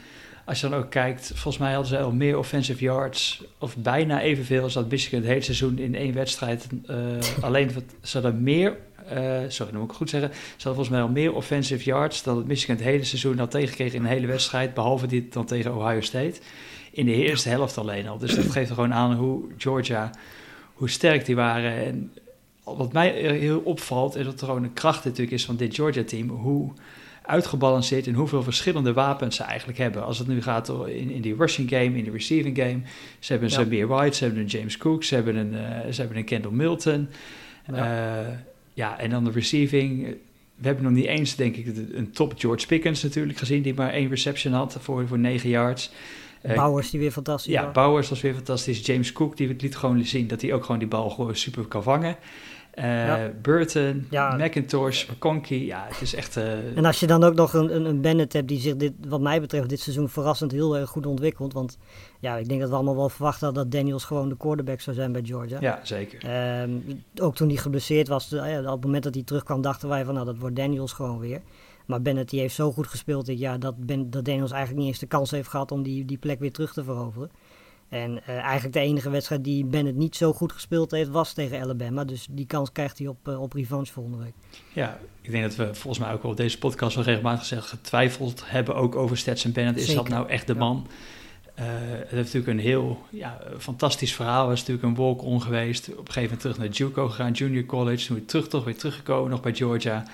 als 0.48 0.60
je 0.60 0.68
dan 0.68 0.78
ook 0.78 0.90
kijkt, 0.90 1.26
volgens 1.26 1.58
mij 1.58 1.72
hadden 1.72 1.88
ze 1.88 1.98
al 1.98 2.12
meer 2.12 2.38
offensive 2.38 2.84
yards, 2.84 3.44
of 3.58 3.76
bijna 3.76 4.20
evenveel 4.20 4.62
als 4.62 4.72
dat 4.72 4.90
Michigan 4.90 5.18
het 5.18 5.28
hele 5.28 5.40
seizoen 5.40 5.78
in 5.78 5.94
één 5.94 6.14
wedstrijd. 6.14 6.66
Uh, 6.90 6.96
alleen 7.40 7.70
ze 8.02 8.20
hadden 8.20 8.42
meer, 8.42 8.76
uh, 9.12 9.38
sorry, 9.48 9.72
dan 9.72 9.80
moet 9.80 9.90
ik 9.90 9.96
goed 9.96 10.10
zeggen, 10.10 10.30
ze 10.32 10.40
hadden 10.68 10.74
volgens 10.74 10.88
mij 10.88 11.00
al 11.00 11.08
meer 11.08 11.34
offensive 11.34 11.84
yards 11.84 12.22
dan 12.22 12.36
het 12.36 12.46
Michigan 12.46 12.76
het 12.76 12.84
hele 12.84 13.04
seizoen 13.04 13.38
had 13.38 13.50
tegengekregen 13.50 13.96
in 13.98 14.04
een 14.04 14.10
hele 14.10 14.26
wedstrijd, 14.26 14.74
behalve 14.74 15.06
dit 15.06 15.32
dan 15.32 15.44
tegen 15.44 15.74
Ohio 15.74 16.00
State 16.00 16.40
in 16.90 17.06
de 17.06 17.14
eerste 17.14 17.48
helft 17.48 17.78
alleen 17.78 18.08
al. 18.08 18.18
Dus 18.18 18.34
dat 18.34 18.50
geeft 18.50 18.70
gewoon 18.70 18.94
aan 18.94 19.14
hoe 19.14 19.44
Georgia, 19.56 20.10
hoe 20.74 20.90
sterk 20.90 21.24
die 21.24 21.36
waren. 21.36 21.86
En 21.86 22.12
wat 22.64 22.92
mij 22.92 23.10
heel 23.12 23.60
opvalt, 23.60 24.16
is 24.16 24.24
dat 24.24 24.40
er 24.40 24.46
gewoon 24.46 24.64
een 24.64 24.72
kracht 24.72 25.04
natuurlijk 25.04 25.32
is 25.32 25.44
van 25.44 25.56
dit 25.56 25.74
Georgia-team. 25.74 26.28
Hoe 26.28 26.72
uitgebalanceerd 27.28 28.06
en 28.06 28.14
hoeveel 28.14 28.42
verschillende 28.42 28.92
wapens 28.92 29.36
ze 29.36 29.42
eigenlijk 29.42 29.78
hebben. 29.78 30.04
Als 30.04 30.18
het 30.18 30.28
nu 30.28 30.42
gaat 30.42 30.68
in, 30.86 31.10
in 31.10 31.20
die 31.20 31.34
rushing 31.38 31.68
game, 31.68 31.98
in 31.98 32.04
de 32.04 32.10
receiving 32.10 32.56
game. 32.56 32.80
Ze 33.18 33.32
hebben 33.32 33.50
een 33.50 33.58
ja. 33.58 33.62
Samir 33.62 33.86
White, 33.86 34.16
ze 34.16 34.24
hebben 34.24 34.42
een 34.42 34.48
James 34.48 34.76
Cook, 34.76 35.04
ze 35.04 35.14
hebben 35.14 35.36
een, 35.36 35.52
uh, 35.52 35.92
ze 35.92 36.00
hebben 36.00 36.18
een 36.18 36.24
Kendall 36.24 36.52
Milton. 36.52 37.08
Ja. 37.72 38.20
Uh, 38.22 38.28
ja, 38.74 38.98
en 38.98 39.10
dan 39.10 39.24
de 39.24 39.30
receiving. 39.30 40.16
We 40.54 40.66
hebben 40.66 40.84
nog 40.84 40.92
niet 40.92 41.04
eens, 41.04 41.36
denk 41.36 41.56
ik, 41.56 41.66
een 41.92 42.10
top 42.10 42.34
George 42.36 42.66
Pickens 42.66 43.02
natuurlijk 43.02 43.38
gezien, 43.38 43.62
die 43.62 43.74
maar 43.74 43.90
één 43.90 44.08
reception 44.08 44.52
had 44.52 44.76
voor, 44.80 45.08
voor 45.08 45.18
negen 45.18 45.48
yards. 45.48 45.90
Bowers 46.42 46.90
die 46.90 47.00
weer 47.00 47.10
fantastisch 47.10 47.52
Ja, 47.52 47.64
was. 47.64 47.72
Bowers 47.72 48.08
was 48.08 48.20
weer 48.20 48.34
fantastisch. 48.34 48.86
James 48.86 49.12
Cook 49.12 49.36
die 49.36 49.56
liet 49.58 49.76
gewoon 49.76 50.04
zien 50.04 50.26
dat 50.26 50.42
hij 50.42 50.52
ook 50.52 50.64
gewoon 50.64 50.78
die 50.78 50.88
bal 50.88 51.10
gewoon 51.10 51.36
super 51.36 51.64
kan 51.64 51.82
vangen. 51.82 52.16
Uh, 52.74 53.06
ja. 53.06 53.30
Burton, 53.42 54.06
ja. 54.10 54.36
McIntosh, 54.36 55.08
McConkey, 55.10 55.58
ja, 55.58 55.84
het 55.88 56.00
is 56.00 56.14
echt... 56.14 56.36
Uh... 56.36 56.76
En 56.76 56.84
als 56.84 57.00
je 57.00 57.06
dan 57.06 57.24
ook 57.24 57.34
nog 57.34 57.52
een, 57.52 57.74
een, 57.74 57.84
een 57.84 58.00
Bennett 58.00 58.32
hebt 58.32 58.48
die 58.48 58.60
zich, 58.60 58.76
dit, 58.76 58.92
wat 59.08 59.20
mij 59.20 59.40
betreft, 59.40 59.68
dit 59.68 59.80
seizoen 59.80 60.08
verrassend 60.08 60.52
heel 60.52 60.76
erg 60.76 60.90
goed 60.90 61.06
ontwikkelt. 61.06 61.52
Want 61.52 61.78
ja, 62.20 62.36
ik 62.36 62.48
denk 62.48 62.60
dat 62.60 62.68
we 62.68 62.74
allemaal 62.74 62.96
wel 62.96 63.08
verwacht 63.08 63.40
hadden 63.40 63.62
dat 63.62 63.72
Daniels 63.72 64.04
gewoon 64.04 64.28
de 64.28 64.36
quarterback 64.36 64.80
zou 64.80 64.96
zijn 64.96 65.12
bij 65.12 65.22
Georgia. 65.24 65.60
Ja, 65.60 65.80
zeker. 65.82 66.60
Um, 66.62 67.04
ook 67.20 67.34
toen 67.36 67.48
hij 67.48 67.56
geblesseerd 67.56 68.08
was, 68.08 68.32
op 68.32 68.40
het 68.40 68.84
moment 68.84 69.02
dat 69.02 69.14
hij 69.14 69.22
terugkwam, 69.22 69.60
dachten 69.60 69.88
wij 69.88 70.04
van, 70.04 70.14
nou, 70.14 70.26
dat 70.26 70.38
wordt 70.38 70.56
Daniels 70.56 70.92
gewoon 70.92 71.18
weer. 71.18 71.40
Maar 71.86 72.02
Bennett 72.02 72.30
die 72.30 72.40
heeft 72.40 72.54
zo 72.54 72.72
goed 72.72 72.86
gespeeld 72.86 73.26
dit 73.26 73.38
jaar 73.38 73.60
dat, 73.60 73.86
ben, 73.86 74.10
dat 74.10 74.24
Daniels 74.24 74.50
eigenlijk 74.50 74.80
niet 74.80 74.90
eens 74.90 75.00
de 75.00 75.06
kans 75.06 75.30
heeft 75.30 75.48
gehad 75.48 75.72
om 75.72 75.82
die, 75.82 76.04
die 76.04 76.18
plek 76.18 76.38
weer 76.38 76.52
terug 76.52 76.72
te 76.72 76.84
veroveren. 76.84 77.30
En 77.88 78.20
uh, 78.28 78.36
eigenlijk 78.36 78.72
de 78.72 78.80
enige 78.80 79.10
wedstrijd 79.10 79.44
die 79.44 79.64
Bennett 79.64 79.96
niet 79.96 80.16
zo 80.16 80.32
goed 80.32 80.52
gespeeld 80.52 80.90
heeft 80.90 81.10
was 81.10 81.32
tegen 81.32 81.60
Alabama. 81.60 82.04
Dus 82.04 82.26
die 82.30 82.46
kans 82.46 82.72
krijgt 82.72 82.98
hij 82.98 83.06
op, 83.06 83.28
uh, 83.28 83.40
op 83.42 83.52
revanche 83.52 83.92
volgende 83.92 84.18
week. 84.18 84.34
Ja, 84.72 84.98
ik 85.20 85.30
denk 85.30 85.42
dat 85.42 85.56
we 85.56 85.74
volgens 85.74 85.98
mij 85.98 86.12
ook 86.12 86.24
op 86.24 86.36
deze 86.36 86.58
podcast 86.58 86.94
wel 86.94 87.04
regelmatig 87.04 87.40
gezegd, 87.40 87.66
getwijfeld 87.66 88.42
hebben 88.46 88.74
ook 88.74 88.96
over 88.96 89.16
Stetson 89.18 89.52
Bennett. 89.52 89.78
Is 89.78 89.86
Zeker. 89.86 90.02
dat 90.02 90.12
nou 90.12 90.28
echt 90.28 90.46
de 90.46 90.54
man? 90.54 90.86
Uh, 91.58 91.64
het 91.90 92.10
heeft 92.10 92.34
natuurlijk 92.34 92.46
een 92.46 92.58
heel 92.58 93.02
ja, 93.10 93.38
fantastisch 93.58 94.14
verhaal. 94.14 94.48
Het 94.48 94.58
is 94.58 94.66
natuurlijk 94.66 94.86
een 94.86 95.04
walk-on 95.04 95.42
geweest. 95.42 95.88
Op 95.88 95.98
een 95.98 96.12
gegeven 96.12 96.22
moment 96.22 96.40
terug 96.40 96.58
naar 96.58 96.68
JUCO 96.68 97.08
gegaan, 97.08 97.32
junior 97.32 97.64
college. 97.64 98.06
Toen 98.06 98.16
weer 98.16 98.26
terug, 98.26 98.48
toch 98.48 98.64
weer 98.64 98.76
teruggekomen, 98.76 99.30
nog 99.30 99.40
bij 99.40 99.54
Georgia. 99.54 100.04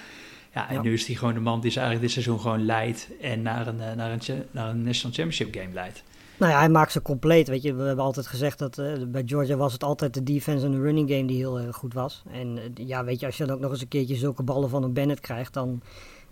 Ja, 0.55 0.69
en 0.69 0.83
nu 0.83 0.93
is 0.93 1.07
hij 1.07 1.17
gewoon 1.17 1.35
de 1.35 1.41
man 1.41 1.61
die 1.61 1.71
ze 1.71 1.79
eigenlijk 1.79 2.07
dit 2.07 2.25
seizoen 2.25 2.41
gewoon 2.41 2.65
leidt 2.65 3.09
en 3.21 3.43
naar 3.43 3.67
een, 3.67 3.77
naar 3.77 4.11
een, 4.11 4.45
naar 4.51 4.69
een 4.69 4.83
National 4.83 5.17
Championship 5.17 5.55
game 5.55 5.73
leidt. 5.73 6.03
Nou 6.37 6.53
ja, 6.53 6.59
hij 6.59 6.69
maakt 6.69 6.93
ze 6.93 7.03
compleet. 7.03 7.49
Weet 7.49 7.63
je, 7.63 7.75
we 7.75 7.83
hebben 7.83 8.05
altijd 8.05 8.27
gezegd 8.27 8.59
dat 8.59 8.79
uh, 8.79 8.93
bij 9.07 9.23
Georgia 9.27 9.57
was 9.57 9.73
het 9.73 9.85
altijd 9.85 10.15
de 10.15 10.23
defense 10.23 10.67
en 10.67 10.73
de 10.73 10.81
running 10.81 11.11
game 11.11 11.27
die 11.27 11.37
heel 11.37 11.61
erg 11.61 11.77
goed 11.77 11.95
was. 11.95 12.23
En 12.33 12.57
uh, 12.57 12.87
ja, 12.87 13.05
weet 13.05 13.21
je, 13.21 13.27
als 13.27 13.37
je 13.37 13.47
dan 13.47 13.55
ook 13.55 13.61
nog 13.61 13.71
eens 13.71 13.81
een 13.81 13.89
keertje 13.89 14.15
zulke 14.15 14.43
ballen 14.43 14.69
van 14.69 14.83
een 14.83 14.93
Bennett 14.93 15.21
krijgt, 15.21 15.53
dan 15.53 15.83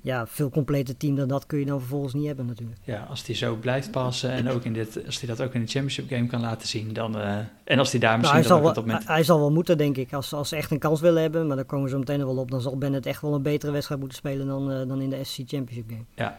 ja, 0.00 0.26
veel 0.26 0.50
completer 0.50 0.97
team 0.97 1.16
dan 1.16 1.28
dat 1.28 1.47
kun 1.47 1.59
je 1.59 1.66
dan 1.66 1.78
vervolgens 1.78 2.14
niet 2.14 2.26
hebben 2.26 2.47
natuurlijk. 2.47 2.78
Ja, 2.85 3.06
als 3.11 3.26
hij 3.26 3.35
zo 3.35 3.56
blijft 3.56 3.90
passen 3.90 4.30
en 4.30 4.49
ook 4.49 4.64
in 4.64 4.73
dit, 4.73 5.06
als 5.06 5.21
hij 5.21 5.28
dat 5.28 5.47
ook 5.47 5.54
in 5.54 5.61
de 5.61 5.66
championship 5.66 6.09
game 6.09 6.26
kan 6.26 6.40
laten 6.40 6.68
zien, 6.68 6.92
dan 6.92 7.18
uh, 7.18 7.37
en 7.64 7.78
als 7.78 7.90
hij 7.90 8.00
daar 8.00 8.18
misschien 8.18 8.40
nou, 8.40 8.50
hij 8.50 8.61
zal 8.61 8.75
wel, 8.75 8.85
moment... 8.85 9.06
hij 9.06 9.25
zal 9.25 9.38
wel 9.38 9.52
moeten, 9.52 9.78
denk 9.78 9.97
ik, 9.97 10.12
als, 10.12 10.32
als 10.32 10.49
ze 10.49 10.56
echt 10.56 10.71
een 10.71 10.78
kans 10.78 11.00
willen 11.00 11.23
hebben, 11.23 11.47
maar 11.47 11.56
daar 11.56 11.64
komen 11.64 11.90
ze 11.90 11.99
meteen 11.99 12.25
wel 12.25 12.37
op, 12.37 12.50
dan 12.50 12.61
zal 12.61 12.78
Bennett 12.78 13.06
echt 13.06 13.23
wel 13.23 13.35
een 13.35 13.42
betere 13.42 13.73
wedstrijd 13.73 14.00
moeten 14.00 14.18
spelen 14.18 14.47
dan, 14.47 14.88
dan 14.88 15.00
in 15.00 15.11
de 15.11 15.25
SC 15.25 15.37
Championship 15.47 15.90
game. 15.90 16.04
Ja. 16.14 16.38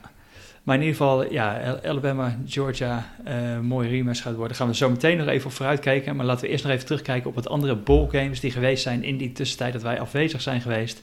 Maar 0.64 0.76
in 0.76 0.82
ieder 0.82 0.98
geval, 0.98 1.32
ja, 1.32 1.80
Alabama, 1.84 2.38
Georgia, 2.46 3.14
uh, 3.28 3.60
mooie 3.60 3.90
rematch 3.90 4.22
gaat 4.22 4.36
worden. 4.36 4.58
Gaan 4.58 4.68
we 4.68 4.76
zo 4.76 4.90
meteen 4.90 5.18
nog 5.18 5.28
even 5.28 5.46
op 5.46 5.52
vooruit 5.52 5.80
kijken. 5.80 6.16
Maar 6.16 6.26
laten 6.26 6.46
we 6.46 6.52
eerst 6.52 6.64
nog 6.64 6.74
even 6.74 6.86
terugkijken 6.86 7.30
op 7.30 7.36
wat 7.36 7.50
andere 7.50 7.78
games 7.86 8.40
die 8.40 8.52
geweest 8.52 8.84
zijn 8.84 9.04
in 9.04 9.18
die 9.18 9.32
tussentijd 9.32 9.74
dat 9.74 9.82
wij 9.82 10.00
afwezig 10.00 10.42
zijn 10.42 10.62
geweest. 10.62 11.02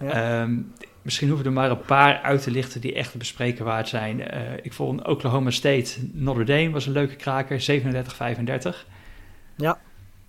Ja. 0.00 0.42
Ehm, 0.42 0.56
misschien 1.02 1.28
hoeven 1.28 1.46
er 1.46 1.52
maar 1.52 1.70
een 1.70 1.80
paar 1.80 2.20
uit 2.20 2.42
te 2.42 2.50
lichten 2.50 2.80
die 2.80 2.94
echt 2.94 3.14
bespreken 3.14 3.64
waard 3.64 3.88
zijn. 3.88 4.18
Uh, 4.18 4.26
ik 4.62 4.72
vond 4.72 5.06
Oklahoma 5.06 5.50
State, 5.50 5.98
Notre 6.12 6.44
Dame 6.44 6.70
was 6.70 6.86
een 6.86 6.92
leuke 6.92 7.16
kraker, 7.16 7.60
37-35. 7.60 8.86
Ja. 9.56 9.80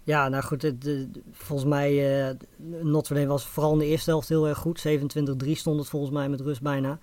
Ja, 0.03 0.29
nou 0.29 0.43
goed, 0.43 0.61
het, 0.61 1.07
volgens 1.31 1.69
mij, 1.69 2.21
uh, 2.27 2.35
Notre 2.83 3.13
Dame 3.13 3.27
was 3.27 3.45
vooral 3.45 3.73
in 3.73 3.79
de 3.79 3.85
eerste 3.85 4.09
helft 4.09 4.29
heel 4.29 4.47
erg 4.47 4.57
goed. 4.57 4.85
27-3 4.87 5.51
stond 5.51 5.79
het 5.79 5.89
volgens 5.89 6.11
mij 6.11 6.29
met 6.29 6.41
rust 6.41 6.61
bijna. 6.61 6.99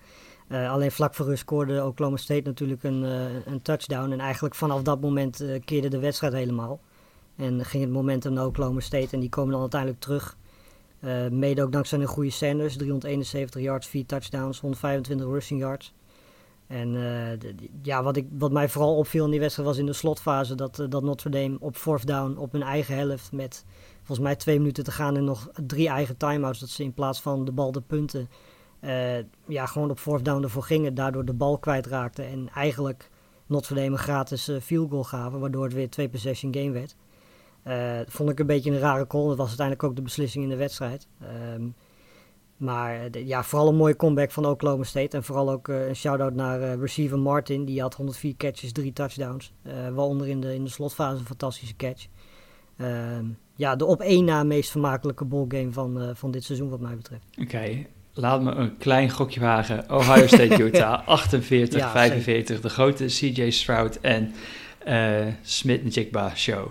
Uh, 0.49 0.71
alleen 0.71 0.91
vlak 0.91 1.13
voor 1.13 1.25
rust 1.25 1.39
scoorde 1.39 1.85
Oklahoma 1.85 2.17
State 2.17 2.41
natuurlijk 2.43 2.83
een, 2.83 3.03
uh, 3.03 3.45
een 3.45 3.61
touchdown. 3.61 4.11
En 4.11 4.19
eigenlijk 4.19 4.55
vanaf 4.55 4.81
dat 4.81 5.01
moment 5.01 5.41
uh, 5.41 5.59
keerde 5.65 5.87
de 5.87 5.99
wedstrijd 5.99 6.33
helemaal. 6.33 6.79
En 7.35 7.65
ging 7.65 7.83
het 7.83 7.91
momentum 7.91 8.33
naar 8.33 8.45
Oklahoma 8.45 8.79
State. 8.79 9.07
En 9.11 9.19
die 9.19 9.29
komen 9.29 9.51
dan 9.51 9.61
uiteindelijk 9.61 10.01
terug. 10.01 10.37
mede 11.31 11.63
ook 11.63 11.71
dankzij 11.71 11.99
een 11.99 12.05
goede 12.05 12.29
Sanders. 12.29 12.77
371 12.77 13.61
yards, 13.61 13.87
4 13.87 14.05
touchdowns, 14.05 14.59
125 14.59 15.27
rushing 15.27 15.59
yards. 15.59 15.93
En 16.67 16.97
ja, 17.81 18.03
wat, 18.03 18.17
ik, 18.17 18.27
wat 18.31 18.51
mij 18.51 18.69
vooral 18.69 18.95
opviel 18.95 19.25
in 19.25 19.31
die 19.31 19.39
wedstrijd 19.39 19.67
was 19.67 19.77
in 19.77 19.85
de 19.85 19.93
slotfase 19.93 20.55
dat, 20.55 20.85
dat 20.89 21.03
Notre 21.03 21.29
Dame 21.29 21.57
op 21.59 21.75
fourth 21.75 22.07
down 22.07 22.37
op 22.37 22.51
hun 22.51 22.63
eigen 22.63 22.95
helft 22.95 23.31
met 23.31 23.65
volgens 23.97 24.27
mij 24.27 24.35
twee 24.35 24.57
minuten 24.57 24.83
te 24.83 24.91
gaan 24.91 25.17
en 25.17 25.23
nog 25.23 25.49
drie 25.65 25.87
eigen 25.87 26.17
timeouts. 26.17 26.59
Dat 26.59 26.69
ze 26.69 26.83
in 26.83 26.93
plaats 26.93 27.21
van 27.21 27.45
de 27.45 27.51
bal 27.51 27.71
de 27.71 27.81
punten 27.81 28.29
uh, 28.81 29.17
ja, 29.47 29.65
gewoon 29.65 29.89
op 29.89 29.99
fourth 29.99 30.25
down 30.25 30.43
ervoor 30.43 30.63
gingen. 30.63 30.93
Daardoor 30.93 31.25
de 31.25 31.33
bal 31.33 31.57
kwijtraakten. 31.57 32.25
En 32.25 32.49
eigenlijk 32.55 33.09
Notre 33.45 33.75
Dame 33.75 33.87
een 33.87 33.97
gratis 33.97 34.49
uh, 34.49 34.59
field 34.61 34.89
goal 34.89 35.03
gaven. 35.03 35.39
Waardoor 35.39 35.63
het 35.63 35.73
weer 35.73 35.89
twee 35.89 36.09
possession 36.09 36.53
game 36.53 36.71
werd. 36.71 36.95
Uh, 37.67 37.99
vond 38.07 38.29
ik 38.29 38.39
een 38.39 38.45
beetje 38.45 38.71
een 38.71 38.79
rare 38.79 39.07
call. 39.07 39.27
Dat 39.27 39.37
was 39.37 39.47
uiteindelijk 39.47 39.87
ook 39.87 39.95
de 39.95 40.01
beslissing 40.01 40.43
in 40.43 40.49
de 40.49 40.55
wedstrijd. 40.55 41.07
Um, 41.53 41.75
maar 42.57 43.09
ja, 43.11 43.43
vooral 43.43 43.67
een 43.67 43.75
mooie 43.75 43.95
comeback 43.95 44.31
van 44.31 44.45
Oklahoma 44.45 44.83
State. 44.83 45.17
En 45.17 45.23
vooral 45.23 45.51
ook 45.51 45.67
een 45.67 45.95
shout-out 45.95 46.33
naar 46.33 46.79
receiver 46.79 47.19
Martin. 47.19 47.65
Die 47.65 47.81
had 47.81 47.93
104 47.93 48.35
catches, 48.37 48.71
3 48.71 48.93
touchdowns. 48.93 49.53
waaronder 49.63 50.27
in 50.27 50.41
de, 50.41 50.53
in 50.53 50.63
de 50.63 50.69
slotfase 50.69 51.19
een 51.19 51.25
fantastische 51.25 51.75
catch. 51.75 52.07
Ehm, 52.77 53.25
ja, 53.55 53.75
de 53.75 53.85
op 53.85 54.01
één 54.01 54.25
na 54.25 54.43
meest 54.43 54.71
vermakelijke 54.71 55.25
ballgame 55.25 55.71
van, 55.71 56.15
van 56.15 56.31
dit 56.31 56.43
seizoen 56.43 56.69
wat 56.69 56.79
mij 56.79 56.95
betreft. 56.95 57.25
Oké, 57.41 57.85
Laat 58.13 58.41
me 58.41 58.51
een 58.51 58.77
klein 58.77 59.09
gokje 59.09 59.39
wagen. 59.39 59.91
Ohio 59.91 60.27
State, 60.27 60.61
Utah, 60.63 61.07
48, 61.07 61.91
45. 61.91 62.61
De 62.61 62.69
grote 62.69 63.05
CJ 63.05 63.49
Stroud 63.49 63.95
en 64.01 64.33
uh, 64.87 65.33
Smith 65.41 65.93
Jigba 65.93 66.35
show. 66.35 66.67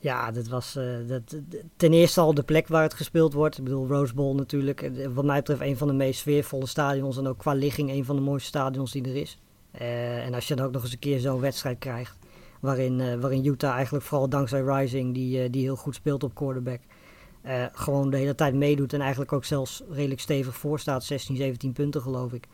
Ja, 0.00 0.30
dat 0.30 0.48
was 0.48 0.76
uh, 0.76 0.84
dat, 1.06 1.36
ten 1.76 1.92
eerste 1.92 2.20
al 2.20 2.34
de 2.34 2.42
plek 2.42 2.68
waar 2.68 2.82
het 2.82 2.94
gespeeld 2.94 3.32
wordt. 3.32 3.58
Ik 3.58 3.64
bedoel, 3.64 3.88
Rose 3.88 4.14
Bowl 4.14 4.34
natuurlijk. 4.34 4.82
Eh, 4.82 5.06
wat 5.14 5.24
mij 5.24 5.38
betreft 5.38 5.60
een 5.60 5.76
van 5.76 5.88
de 5.88 5.94
meest 5.94 6.20
sfeervolle 6.20 6.66
stadions. 6.66 7.16
En 7.18 7.26
ook 7.26 7.38
qua 7.38 7.52
ligging 7.52 7.90
een 7.90 8.04
van 8.04 8.16
de 8.16 8.22
mooiste 8.22 8.48
stadions 8.48 8.92
die 8.92 9.04
er 9.04 9.16
is. 9.16 9.38
Uh, 9.80 10.24
en 10.26 10.34
als 10.34 10.48
je 10.48 10.54
dan 10.54 10.66
ook 10.66 10.72
nog 10.72 10.82
eens 10.82 10.92
een 10.92 10.98
keer 10.98 11.18
zo'n 11.18 11.40
wedstrijd 11.40 11.78
krijgt. 11.78 12.16
Waarin, 12.60 13.20
waarin 13.20 13.46
Utah 13.46 13.74
eigenlijk 13.74 14.04
vooral 14.04 14.28
dankzij 14.28 14.60
Rising, 14.60 15.14
die, 15.14 15.50
die 15.50 15.62
heel 15.62 15.76
goed 15.76 15.94
speelt 15.94 16.24
op 16.24 16.34
quarterback 16.34 16.80
uh, 17.48 17.64
gewoon 17.72 18.10
de 18.10 18.16
hele 18.16 18.34
tijd 18.34 18.54
meedoet 18.54 18.92
en 18.92 19.00
eigenlijk 19.00 19.32
ook 19.32 19.44
zelfs 19.44 19.82
redelijk 19.90 20.20
stevig 20.20 20.56
voor 20.56 20.80
staat. 20.80 21.04
16, 21.04 21.36
17 21.36 21.72
punten 21.72 22.02
geloof 22.02 22.32
ik. 22.32 22.46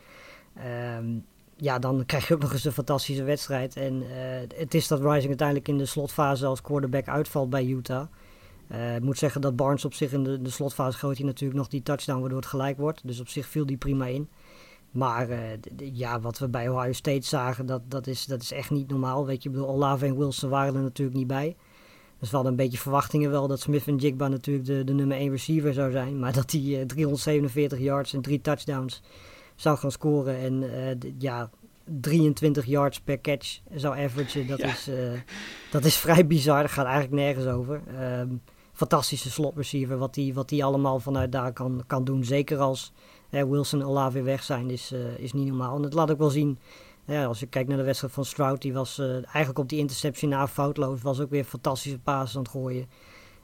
Um, 0.98 1.24
ja, 1.56 1.78
dan 1.78 2.06
krijg 2.06 2.28
je 2.28 2.34
ook 2.34 2.40
nog 2.40 2.52
eens 2.52 2.64
een 2.64 2.72
fantastische 2.72 3.22
wedstrijd. 3.22 3.76
En 3.76 3.94
uh, 3.94 4.08
het 4.56 4.74
is 4.74 4.88
dat 4.88 5.00
Rising 5.00 5.26
uiteindelijk 5.26 5.68
in 5.68 5.78
de 5.78 5.86
slotfase 5.86 6.46
als 6.46 6.60
quarterback 6.60 7.08
uitvalt 7.08 7.50
bij 7.50 7.64
Utah. 7.64 8.06
Uh, 8.70 8.96
ik 8.96 9.02
moet 9.02 9.18
zeggen 9.18 9.40
dat 9.40 9.56
Barnes 9.56 9.84
op 9.84 9.94
zich 9.94 10.12
in 10.12 10.22
de, 10.22 10.50
slotfase 10.50 10.98
gooit 10.98 11.18
hij 11.18 11.26
natuurlijk 11.26 11.58
nog 11.58 11.68
die 11.68 11.82
touchdown 11.82 12.20
waardoor 12.20 12.38
het 12.38 12.48
gelijk 12.48 12.78
wordt. 12.78 13.00
Dus 13.06 13.20
op 13.20 13.28
zich 13.28 13.46
viel 13.46 13.66
die 13.66 13.76
prima 13.76 14.06
in. 14.06 14.28
Maar 14.90 15.28
ja, 15.76 16.20
wat 16.20 16.38
we 16.38 16.48
bij 16.48 16.68
Ohio 16.68 16.92
State 16.92 17.26
zagen, 17.26 17.66
dat, 17.66 17.82
dat, 17.88 18.06
is, 18.06 18.24
dat 18.24 18.42
is 18.42 18.52
echt 18.52 18.70
niet 18.70 18.88
normaal. 18.88 19.26
Weet 19.26 19.42
je, 19.42 19.48
ik 19.48 19.54
bedoel, 19.54 19.70
Olave 19.70 20.06
en 20.06 20.18
Wilson 20.18 20.50
waren 20.50 20.74
er 20.74 20.82
natuurlijk 20.82 21.16
niet 21.16 21.26
bij. 21.26 21.56
Dus 22.25 22.33
we 22.33 22.38
hadden 22.38 22.59
een 22.59 22.64
beetje 22.64 22.83
verwachtingen 22.83 23.31
wel 23.31 23.49
dat 23.49 23.61
Smith 23.61 23.87
en 23.87 23.97
Jigba 23.97 24.28
natuurlijk 24.28 24.66
de, 24.66 24.85
de 24.85 24.93
nummer 24.93 25.16
1 25.16 25.31
receiver 25.31 25.73
zou 25.73 25.90
zijn. 25.90 26.19
Maar 26.19 26.33
dat 26.33 26.50
hij 26.50 26.85
347 26.87 27.78
eh, 27.78 27.85
yards 27.85 28.12
en 28.12 28.21
3 28.21 28.40
touchdowns 28.40 29.02
zou 29.54 29.78
gaan 29.78 29.90
scoren. 29.90 30.37
En 30.37 30.62
uh, 30.62 31.11
ja, 31.19 31.50
23 32.00 32.66
yards 32.66 33.00
per 33.00 33.21
catch 33.21 33.61
zou 33.75 33.99
averagen. 33.99 34.47
Dat, 34.47 34.61
is, 34.61 34.88
uh, 34.88 35.12
dat 35.71 35.85
is 35.85 35.97
vrij 35.97 36.26
bizar. 36.26 36.62
Dat 36.62 36.71
gaat 36.71 36.87
eigenlijk 36.87 37.14
nergens 37.14 37.47
over. 37.47 37.83
Um, 38.21 38.43
fantastische 38.73 39.31
slot 39.31 39.57
receiver. 39.57 39.99
Wat 39.99 40.14
hij 40.14 40.33
wat 40.35 40.49
die 40.49 40.64
allemaal 40.64 41.00
vanuit 41.00 41.33
daar 41.33 41.52
kan, 41.52 41.85
kan 41.87 42.04
doen. 42.04 42.25
Zeker 42.25 42.59
als 42.59 42.93
Wilson 43.31 43.81
en 43.81 43.87
Olave 43.87 44.23
weg 44.23 44.43
zijn, 44.43 44.71
is, 44.71 44.95
is 45.16 45.33
niet 45.33 45.47
normaal. 45.47 45.76
En 45.76 45.83
dat 45.83 45.95
laat 45.95 46.11
ook 46.11 46.19
wel 46.19 46.31
zien 46.31 46.59
ja, 47.06 47.25
als 47.25 47.40
je 47.40 47.46
kijkt 47.46 47.68
naar 47.68 47.78
de 47.78 47.84
wedstrijd 47.84 48.12
van 48.12 48.25
Stroud, 48.25 48.62
die 48.62 48.73
was 48.73 48.99
uh, 48.99 49.12
eigenlijk 49.12 49.58
op 49.58 49.68
die 49.68 49.78
interceptie 49.78 50.28
na 50.28 50.49
foutloos, 50.49 51.02
was 51.02 51.20
ook 51.20 51.30
weer 51.30 51.44
fantastische 51.44 51.99
passes 51.99 52.37
aan 52.37 52.42
het 52.42 52.50
gooien. 52.50 52.87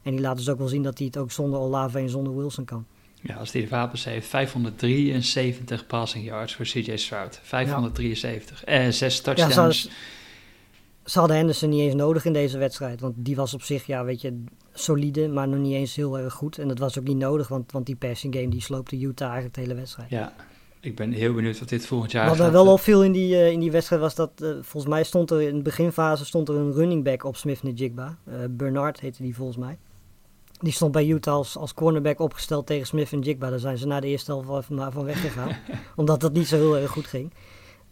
En 0.03 0.11
die 0.11 0.21
laat 0.21 0.37
dus 0.37 0.49
ook 0.49 0.59
wel 0.59 0.69
zien 0.69 0.83
dat 0.83 0.99
hij 0.99 1.07
het 1.07 1.17
ook 1.17 1.31
zonder 1.31 1.59
Olave 1.59 1.99
en 1.99 2.11
zonder 2.11 2.37
Wilson 2.37 2.65
kan. 2.65 2.87
Ja, 3.23 3.35
als 3.35 3.53
hij 3.53 3.63
de 3.63 3.69
wapens 3.69 4.05
heeft, 4.05 4.29
573 4.29 5.87
passing 5.87 6.25
yards 6.25 6.55
voor 6.55 6.65
CJ 6.65 6.97
Stroud. 6.97 7.41
573. 7.43 8.61
Ja. 8.61 8.67
En 8.67 8.95
zes 8.95 9.21
touchdowns. 9.21 9.83
Ja, 9.83 9.91
ze, 9.91 9.91
ze, 11.05 11.19
hadden 11.19 11.37
Henderson 11.37 11.69
niet 11.69 11.81
eens 11.81 11.95
nodig 11.95 12.25
in 12.25 12.33
deze 12.33 12.59
wedstrijd. 12.59 13.01
Want 13.01 13.15
die 13.17 13.37
was 13.37 13.55
op 13.55 13.63
zich, 13.63 13.87
ja, 13.87 14.05
weet 14.05 14.21
je, 14.21 14.45
solide, 14.73 15.29
maar 15.29 15.49
nog 15.49 15.59
niet 15.59 15.75
eens 15.75 15.95
heel 15.95 16.19
erg 16.19 16.33
goed. 16.33 16.59
En 16.59 16.69
dat 16.69 16.79
was 16.79 16.99
ook 16.99 17.05
niet 17.05 17.17
nodig, 17.17 17.49
want, 17.49 17.73
want 17.73 17.87
die 17.87 17.97
passing 17.97 18.35
game 18.35 18.49
die 18.49 18.63
sloopte 18.63 19.01
Utah 19.01 19.27
eigenlijk 19.27 19.55
de 19.55 19.61
hele 19.61 19.75
wedstrijd. 19.75 20.11
Ja, 20.11 20.35
ik 20.81 20.97
ben 20.97 21.13
heel 21.13 21.35
benieuwd 21.35 21.59
wat 21.59 21.69
dit 21.69 21.87
volgend 21.87 22.13
jaar 22.13 22.29
Wat 22.29 22.39
er 22.39 22.53
wel 22.53 22.73
opviel 22.73 23.05
in 23.05 23.13
die, 23.13 23.33
uh, 23.33 23.51
in 23.51 23.61
die 23.61 23.71
wedstrijd 23.71 24.03
was 24.03 24.15
dat, 24.15 24.31
uh, 24.43 24.49
volgens 24.51 24.93
mij 24.93 25.05
stond 25.05 25.31
er 25.31 25.43
in 25.43 25.57
de 25.57 25.63
beginfase 25.63 26.25
stond 26.25 26.49
er 26.49 26.55
een 26.55 26.73
running 26.73 27.05
back 27.05 27.25
op 27.25 27.37
Smith 27.37 27.63
Njigba. 27.63 28.19
Uh, 28.29 28.35
Bernard 28.51 29.01
heette 29.01 29.23
die 29.23 29.35
volgens 29.35 29.59
mij. 29.59 29.79
Die 30.61 30.73
stond 30.73 30.93
bij 30.93 31.07
Utah 31.07 31.35
als, 31.35 31.57
als 31.57 31.75
cornerback 31.75 32.21
opgesteld 32.21 32.67
tegen 32.67 32.87
Smith 32.87 33.11
Njigba. 33.11 33.51
Daar 33.51 33.59
zijn 33.59 33.79
ze 33.79 33.87
na 33.87 34.01
de 34.01 34.07
eerste 34.07 34.33
helft 34.33 34.67
van, 34.67 34.93
van 34.93 35.05
weggegaan. 35.05 35.57
omdat 35.97 36.21
dat 36.21 36.33
niet 36.33 36.47
zo 36.47 36.57
heel 36.57 36.77
erg 36.77 36.91
goed 36.91 37.07
ging. 37.07 37.33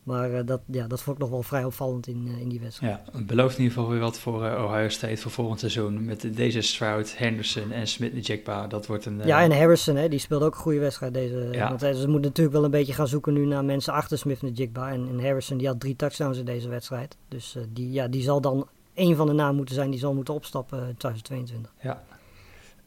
Maar 0.08 0.30
uh, 0.30 0.40
dat, 0.44 0.60
ja, 0.66 0.86
dat 0.86 1.02
vond 1.02 1.16
ik 1.16 1.22
nog 1.22 1.30
wel 1.30 1.42
vrij 1.42 1.64
opvallend 1.64 2.06
in, 2.06 2.26
uh, 2.26 2.40
in 2.40 2.48
die 2.48 2.60
wedstrijd. 2.60 3.00
Ja, 3.04 3.12
het 3.18 3.26
belooft 3.26 3.56
in 3.56 3.62
ieder 3.62 3.76
geval 3.76 3.90
weer 3.90 4.00
wat 4.00 4.18
voor 4.18 4.44
uh, 4.44 4.64
Ohio 4.64 4.88
State 4.88 5.16
voor 5.16 5.30
volgend 5.30 5.60
seizoen. 5.60 6.04
Met 6.04 6.36
deze 6.36 6.60
Stroud, 6.60 7.16
Henderson 7.16 7.72
en 7.72 7.86
Smith 7.86 8.26
Jigba. 8.26 8.66
Dat 8.66 8.86
wordt 8.86 9.06
een... 9.06 9.20
Ja, 9.24 9.42
en 9.42 9.58
Harrison, 9.58 9.96
hè, 9.96 10.08
die 10.08 10.18
speelt 10.18 10.42
ook 10.42 10.54
een 10.54 10.60
goede 10.60 10.78
wedstrijd. 10.78 11.14
Deze, 11.14 11.48
ja. 11.52 11.68
Want 11.68 11.80
ze 11.80 12.08
moeten 12.08 12.28
natuurlijk 12.28 12.56
wel 12.56 12.64
een 12.64 12.70
beetje 12.70 12.92
gaan 12.92 13.08
zoeken 13.08 13.32
nu 13.32 13.46
naar 13.46 13.64
mensen 13.64 13.92
achter 13.92 14.18
Smith 14.18 14.40
Jigba. 14.52 14.90
En, 14.92 15.08
en 15.08 15.20
Harrison, 15.20 15.58
die 15.58 15.66
had 15.66 15.80
drie 15.80 15.96
touchdowns 15.96 16.38
in 16.38 16.44
deze 16.44 16.68
wedstrijd. 16.68 17.16
Dus 17.28 17.56
die, 17.72 17.92
ja, 17.92 18.08
die 18.08 18.22
zal 18.22 18.40
dan 18.40 18.68
een 18.94 19.16
van 19.16 19.26
de 19.26 19.32
namen 19.32 19.56
moeten 19.56 19.74
zijn 19.74 19.90
die 19.90 20.00
zal 20.00 20.14
moeten 20.14 20.34
opstappen 20.34 20.78
in 20.78 20.96
2022. 20.96 21.72
Ja, 21.80 22.02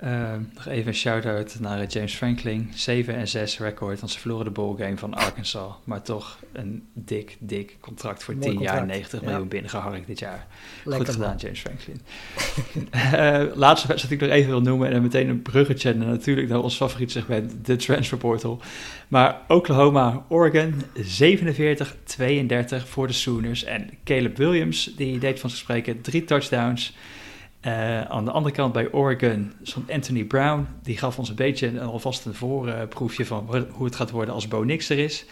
uh, 0.04 0.32
nog 0.54 0.68
even 0.68 0.88
een 0.88 0.94
shout-out 0.94 1.60
naar 1.60 1.86
James 1.86 2.14
Franklin. 2.14 2.72
7 2.76 3.16
en 3.16 3.28
6 3.28 3.60
record, 3.60 4.00
want 4.00 4.12
ze 4.12 4.20
verloren 4.20 4.46
de 4.46 4.52
ballgame 4.52 4.98
van 4.98 5.14
Arkansas. 5.14 5.74
Maar 5.84 6.02
toch 6.02 6.40
een 6.52 6.88
dik, 6.94 7.38
dik 7.40 7.78
contract 7.80 8.24
voor 8.24 8.38
10 8.38 8.60
jaar, 8.60 8.86
90 8.86 9.22
miljoen 9.22 9.48
binnengeharkt 9.48 10.08
dit 10.08 10.20
jaar. 10.20 10.48
Lekker 10.84 11.06
Goed 11.06 11.16
gedaan, 11.16 11.38
James 11.38 11.60
Franklin. 11.60 12.02
uh, 12.94 13.56
laatste 13.66 13.88
wedstrijd 13.88 14.02
die 14.10 14.18
ik 14.18 14.22
nog 14.22 14.30
even 14.30 14.50
wil 14.50 14.62
noemen 14.62 14.88
en 14.88 14.94
dan 14.94 15.02
meteen 15.02 15.30
een 15.30 15.42
bruggetje 15.42 15.94
naar 15.94 16.08
natuurlijk 16.08 16.50
naar 16.50 16.62
ons 16.62 16.76
favoriet 16.76 17.12
segment, 17.12 17.66
de 17.66 17.76
Transfer 17.76 18.18
Portal. 18.18 18.62
Maar 19.08 19.42
Oklahoma, 19.48 20.26
Oregon, 20.28 20.74
47-32 20.96 21.02
voor 22.86 23.08
de 23.08 23.14
Sooners. 23.14 23.64
En 23.64 23.90
Caleb 24.04 24.38
Williams, 24.38 24.92
die 24.96 25.20
deed 25.20 25.40
van 25.40 25.50
spreken 25.50 26.02
drie 26.02 26.24
touchdowns. 26.24 26.94
Uh, 27.66 28.02
aan 28.02 28.26
de 28.26 28.32
andere 28.32 28.56
kant 28.56 28.74
bij 28.74 28.92
Oregon 28.92 29.54
stond 29.62 29.92
Anthony 29.92 30.24
Brown. 30.24 30.68
Die 30.84 30.98
gaf 30.98 31.18
ons 31.18 31.30
een 31.30 31.36
beetje 31.36 31.82
alvast 31.82 32.26
een 32.26 32.34
voorproefje 32.34 33.26
van 33.26 33.66
hoe 33.72 33.86
het 33.86 33.96
gaat 33.96 34.12
worden 34.12 34.34
als 34.34 34.48
Bo 34.48 34.64
Nix 34.64 34.90
er 34.90 34.98
is. 34.98 35.26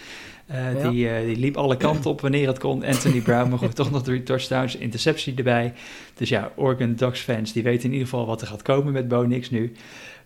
Uh, 0.52 0.84
ja. 0.84 0.90
die, 0.90 1.06
uh, 1.06 1.20
die 1.20 1.36
liep 1.36 1.58
alle 1.58 1.78
kanten 1.78 2.10
op 2.10 2.22
wanneer 2.22 2.48
het 2.48 2.60
kon. 2.60 2.84
Anthony 2.84 3.22
Brown, 3.22 3.50
maar 3.50 3.58
goed, 3.58 3.76
toch 3.82 3.92
nog 3.92 4.04
drie 4.04 4.24
touchdowns, 4.24 4.76
interceptie 4.76 5.36
erbij. 5.36 5.74
Dus 6.14 6.30
ja, 6.30 6.52
Oregon 6.56 6.96
Ducks 6.96 7.20
fans, 7.20 7.54
die 7.54 7.64
weten 7.64 7.84
in 7.84 7.92
ieder 7.92 8.08
geval 8.08 8.26
wat 8.26 8.42
er 8.42 8.48
gaat 8.48 8.62
komen 8.62 8.94
met 8.94 9.08
Bo 9.08 9.22
Nix 9.22 9.50
nu. 9.50 9.72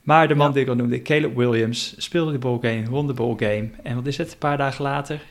Maar 0.01 0.27
de 0.27 0.35
man 0.35 0.47
ja. 0.47 0.53
die 0.53 0.61
ik 0.61 0.69
al 0.69 0.75
noemde, 0.75 1.01
Caleb 1.01 1.35
Williams, 1.35 1.95
speelde 1.97 2.31
de 2.31 2.37
ballgame, 2.37 2.89
won 2.89 3.07
de 3.07 3.13
ballgame. 3.13 3.69
En 3.83 3.95
wat 3.95 4.07
is 4.07 4.17
het, 4.17 4.31
een 4.31 4.37
paar 4.37 4.57
dagen 4.57 4.83
later 4.83 5.21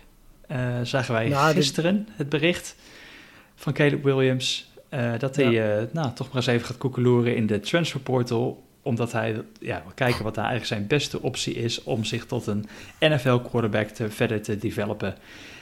zagen 0.82 1.14
wij 1.14 1.28
nou, 1.28 1.54
gisteren 1.54 2.04
dit... 2.06 2.16
het 2.16 2.28
bericht 2.28 2.76
van 3.54 3.72
Caleb 3.72 4.02
Williams 4.04 4.71
uh, 4.94 5.18
dat 5.18 5.36
hij 5.36 5.50
ja. 5.50 5.80
uh, 5.80 5.86
nou, 5.92 6.12
toch 6.12 6.26
maar 6.26 6.36
eens 6.36 6.46
even 6.46 6.66
gaat 6.66 6.78
koekeloeren 6.78 7.36
in 7.36 7.46
de 7.46 7.60
transferportal. 7.60 8.62
omdat 8.82 9.12
hij, 9.12 9.42
ja, 9.60 9.82
kijken 9.94 10.24
wat 10.24 10.34
daar 10.34 10.44
eigenlijk 10.44 10.74
zijn 10.74 10.86
beste 10.86 11.22
optie 11.22 11.54
is 11.54 11.82
om 11.82 12.04
zich 12.04 12.26
tot 12.26 12.46
een 12.46 12.66
NFL-quarterback 13.00 13.88
te 13.88 14.10
verder 14.10 14.42
te 14.42 14.56
developen. 14.56 15.14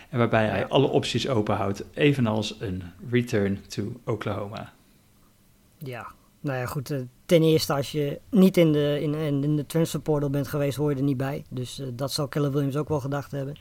En 0.08 0.18
waarbij 0.18 0.46
hij 0.46 0.66
alle 0.66 0.86
opties 0.86 1.28
openhoudt, 1.28 1.84
evenals 1.94 2.56
een 2.60 2.82
return 3.10 3.60
to 3.68 4.00
Oklahoma. 4.04 4.72
Ja, 5.78 6.06
nou 6.40 6.58
ja, 6.58 6.66
goed. 6.66 6.90
Eh, 6.90 6.98
ten 7.26 7.42
eerste, 7.42 7.74
als 7.74 7.92
je 7.92 8.20
niet 8.30 8.56
in 8.56 8.72
de, 8.72 8.98
in, 9.00 9.14
in 9.42 9.56
de 9.56 9.66
transfer 9.66 10.00
portal 10.00 10.30
bent 10.30 10.48
geweest, 10.48 10.76
hoor 10.76 10.90
je 10.90 10.96
er 10.96 11.02
niet 11.02 11.16
bij. 11.16 11.44
Dus 11.48 11.80
uh, 11.80 11.86
dat 11.92 12.12
zal 12.12 12.28
Keller 12.28 12.52
Williams 12.52 12.76
ook 12.76 12.88
wel 12.88 13.00
gedacht 13.00 13.30
hebben. 13.30 13.56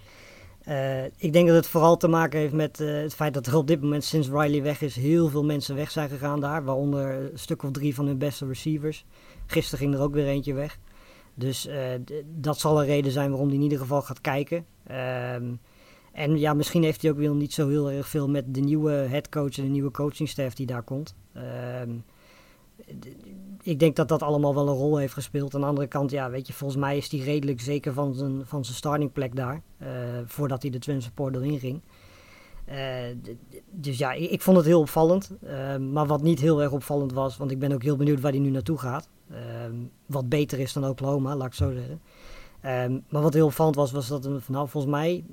Uh, 0.69 1.03
ik 1.05 1.33
denk 1.33 1.47
dat 1.47 1.55
het 1.55 1.67
vooral 1.67 1.97
te 1.97 2.07
maken 2.07 2.39
heeft 2.39 2.53
met 2.53 2.79
uh, 2.79 3.01
het 3.01 3.15
feit 3.15 3.33
dat 3.33 3.47
er 3.47 3.55
op 3.55 3.67
dit 3.67 3.81
moment, 3.81 4.03
sinds 4.03 4.29
Riley 4.29 4.61
weg 4.61 4.81
is, 4.81 4.95
heel 4.95 5.29
veel 5.29 5.43
mensen 5.43 5.75
weg 5.75 5.91
zijn 5.91 6.09
gegaan 6.09 6.39
daar. 6.39 6.63
Waaronder 6.63 7.31
een 7.31 7.39
stuk 7.39 7.63
of 7.63 7.71
drie 7.71 7.95
van 7.95 8.05
hun 8.05 8.17
beste 8.17 8.47
receivers. 8.47 9.05
Gisteren 9.45 9.79
ging 9.79 9.93
er 9.93 10.01
ook 10.01 10.13
weer 10.13 10.27
eentje 10.27 10.53
weg. 10.53 10.79
Dus 11.33 11.67
uh, 11.67 11.75
dat 12.25 12.59
zal 12.59 12.79
een 12.79 12.85
reden 12.85 13.11
zijn 13.11 13.29
waarom 13.29 13.47
hij 13.47 13.57
in 13.57 13.63
ieder 13.63 13.79
geval 13.79 14.01
gaat 14.01 14.21
kijken. 14.21 14.65
Um, 15.37 15.59
en 16.11 16.39
ja, 16.39 16.53
misschien 16.53 16.83
heeft 16.83 17.01
hij 17.01 17.11
ook 17.11 17.17
wel 17.17 17.33
niet 17.33 17.53
zo 17.53 17.69
heel 17.69 17.91
erg 17.91 18.07
veel 18.07 18.29
met 18.29 18.53
de 18.53 18.61
nieuwe 18.61 18.91
headcoach 18.91 19.57
en 19.57 19.63
de 19.63 19.69
nieuwe 19.69 19.91
coachingstaff 19.91 20.55
die 20.55 20.65
daar 20.65 20.83
komt. 20.83 21.15
Um, 21.81 22.03
ik 23.61 23.79
denk 23.79 23.95
dat 23.95 24.07
dat 24.07 24.23
allemaal 24.23 24.53
wel 24.53 24.67
een 24.67 24.75
rol 24.75 24.97
heeft 24.97 25.13
gespeeld. 25.13 25.55
Aan 25.55 25.61
de 25.61 25.67
andere 25.67 25.87
kant, 25.87 26.11
ja, 26.11 26.29
weet 26.29 26.47
je, 26.47 26.53
volgens 26.53 26.79
mij 26.79 26.97
is 26.97 27.11
hij 27.11 27.19
redelijk 27.19 27.61
zeker 27.61 27.93
van 27.93 28.13
zijn, 28.13 28.41
van 28.45 28.63
zijn 28.65 28.77
startingplek 28.77 29.35
daar. 29.35 29.61
Uh, 29.81 29.87
voordat 30.25 30.61
hij 30.61 30.71
de 30.71 30.79
transfer 30.79 31.13
portal 31.13 31.41
inging. 31.41 31.81
Uh, 32.69 32.75
dus 33.71 33.97
ja, 33.97 34.11
ik, 34.11 34.29
ik, 34.29 34.41
vond 34.41 34.57
het 34.57 34.65
heel 34.65 34.79
opvallend. 34.79 35.31
Uh, 35.43 35.77
maar 35.77 36.05
wat 36.05 36.21
niet 36.21 36.39
heel 36.39 36.61
erg 36.61 36.71
opvallend 36.71 37.13
was, 37.13 37.37
want 37.37 37.51
ik 37.51 37.59
ben 37.59 37.71
ook 37.71 37.83
heel 37.83 37.95
benieuwd 37.95 38.21
waar 38.21 38.31
hij 38.31 38.39
nu 38.39 38.49
naartoe 38.49 38.77
gaat. 38.77 39.09
wat 40.05 40.29
beter 40.29 40.59
is 40.59 40.73
dan 40.73 40.87
Oklahoma, 40.87 41.35
laat 41.35 41.47
ik 41.47 41.53
zo 41.53 41.71
zeggen. 41.71 42.01
maar 43.09 43.21
wat 43.21 43.33
heel 43.33 43.45
opvallend 43.45 43.75
was, 43.75 43.91
was 43.91 44.07
dat 44.07 44.25
we 44.25 44.39
nou, 44.47 44.69
volgens 44.69 44.93
mij 44.93 45.23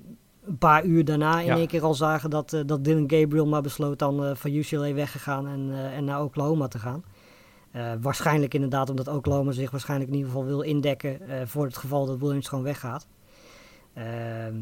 een 0.47 0.59
paar 0.59 0.85
uur 0.85 1.05
daarna 1.05 1.41
in 1.41 1.47
ja. 1.47 1.57
één 1.57 1.67
keer 1.67 1.83
al 1.83 1.95
zagen 1.95 2.31
dat, 2.31 2.53
uh, 2.53 2.61
dat 2.67 2.85
Dylan 2.85 3.11
Gabriel 3.11 3.47
maar 3.47 3.63
besloot 3.63 3.99
dan 3.99 4.37
van 4.37 4.53
UCLA 4.53 4.93
weggegaan 4.93 5.47
en, 5.47 5.69
uh, 5.69 5.97
en 5.97 6.05
naar 6.05 6.23
Oklahoma 6.23 6.69
te 6.69 6.79
gaan. 6.79 7.05
Waarschijnlijk 8.01 8.55
inderdaad 8.55 8.91
omdat 8.91 9.09
Oklahoma 9.09 9.53
zich 9.53 9.71
waarschijnlijk 9.71 10.11
in 10.11 10.17
ieder 10.17 10.33
geval 10.33 10.47
wil 10.47 10.61
indekken 10.61 11.21
voor 11.49 11.65
het 11.65 11.77
geval 11.77 12.07
dat 12.07 12.19
Williams 12.19 12.49
gewoon 12.49 12.65
weggaat. 12.65 13.07
Ehm, 13.95 14.55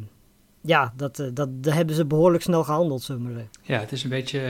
ja, 0.61 0.92
dat, 0.97 1.16
dat, 1.16 1.62
dat 1.62 1.75
hebben 1.75 1.94
ze 1.94 2.04
behoorlijk 2.04 2.42
snel 2.42 2.64
gehandeld, 2.64 3.02
zullen 3.02 3.26
we 3.26 3.33
zeggen. 3.33 3.50
Ja, 3.62 3.80
het 3.80 3.92
is 3.92 4.04
een 4.04 4.11
beetje... 4.11 4.40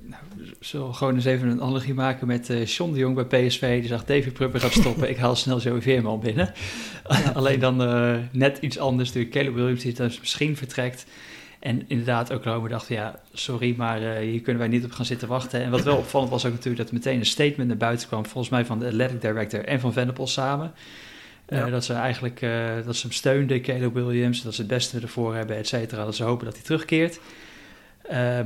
nou, 0.00 0.22
zullen 0.60 0.94
gewoon 0.94 1.14
eens 1.14 1.24
even 1.24 1.48
een 1.48 1.62
analogie 1.62 1.94
maken 1.94 2.26
met 2.26 2.48
uh, 2.48 2.66
Sean 2.66 2.92
de 2.92 2.98
Jong 2.98 3.26
bij 3.26 3.46
PSV. 3.46 3.80
Die 3.80 3.88
zag 3.88 4.04
David 4.04 4.32
Prupper 4.32 4.60
gaat 4.60 4.72
stoppen. 4.72 5.08
ik 5.08 5.16
haal 5.16 5.36
snel 5.36 5.60
Joey 5.60 5.82
Veerman 5.82 6.20
binnen. 6.20 6.52
Alleen 7.34 7.60
dan 7.60 7.76
net 8.32 8.58
iets 8.58 8.78
anders. 8.78 9.12
De 9.12 9.28
Caleb 9.28 9.54
Williams 9.54 9.82
die 9.82 9.94
dus 9.94 10.20
misschien 10.20 10.56
vertrekt. 10.56 11.06
En 11.60 11.84
inderdaad, 11.86 12.32
ook 12.32 12.44
Rome 12.44 12.68
dacht, 12.68 12.88
ja, 12.88 13.20
sorry, 13.32 13.74
maar 13.76 14.02
uh, 14.02 14.16
hier 14.16 14.40
kunnen 14.40 14.62
wij 14.62 14.70
niet 14.70 14.84
op 14.84 14.92
gaan 14.92 15.04
zitten 15.04 15.28
wachten. 15.28 15.62
En 15.62 15.70
wat 15.70 15.82
wel 15.82 15.96
opvallend 16.04 16.30
was 16.30 16.44
ook 16.44 16.52
natuurlijk 16.52 16.82
dat 16.82 16.92
meteen 16.92 17.18
een 17.18 17.26
statement 17.26 17.68
naar 17.68 17.76
buiten 17.76 18.08
kwam. 18.08 18.26
Volgens 18.26 18.48
mij 18.48 18.64
van 18.64 18.78
de 18.78 18.86
athletic 18.86 19.20
director 19.20 19.64
en 19.64 19.80
van 19.80 19.92
Venable 19.92 20.26
samen. 20.26 20.72
Ja. 21.48 21.66
Uh, 21.66 21.72
dat 21.72 21.84
ze 21.84 21.92
eigenlijk 21.92 22.42
uh, 22.42 22.68
dat 22.84 22.96
ze 22.96 23.02
hem 23.02 23.12
steunden, 23.12 23.62
Caleb 23.62 23.94
Williams, 23.94 24.42
dat 24.42 24.54
ze 24.54 24.60
het 24.60 24.70
beste 24.70 25.00
ervoor 25.00 25.34
hebben, 25.34 25.56
et 25.56 25.68
cetera. 25.68 26.04
Dat 26.04 26.16
ze 26.16 26.24
hopen 26.24 26.44
dat 26.44 26.54
hij 26.54 26.64
terugkeert. 26.64 27.20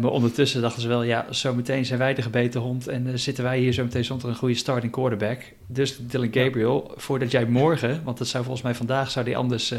Maar 0.00 0.10
ondertussen 0.10 0.60
dachten 0.60 0.82
ze 0.82 0.88
wel, 0.88 1.02
ja, 1.02 1.26
zometeen 1.30 1.84
zijn 1.84 1.98
wij 1.98 2.14
de 2.14 2.22
gebeten 2.22 2.60
hond 2.60 2.88
en 2.88 3.18
zitten 3.18 3.44
wij 3.44 3.58
hier 3.58 3.72
zo 3.72 3.84
meteen 3.84 4.04
zonder 4.04 4.28
een 4.28 4.34
goede 4.34 4.54
starting 4.54 4.92
quarterback. 4.92 5.42
Dus 5.66 5.98
Dylan 6.00 6.32
Gabriel, 6.32 6.84
ja. 6.88 7.00
voordat 7.00 7.30
jij 7.30 7.46
morgen, 7.46 8.00
want 8.04 8.18
dat 8.18 8.26
zou 8.26 8.44
volgens 8.44 8.64
mij 8.64 8.74
vandaag, 8.74 9.10
zou 9.10 9.24
die 9.24 9.36
anders 9.36 9.74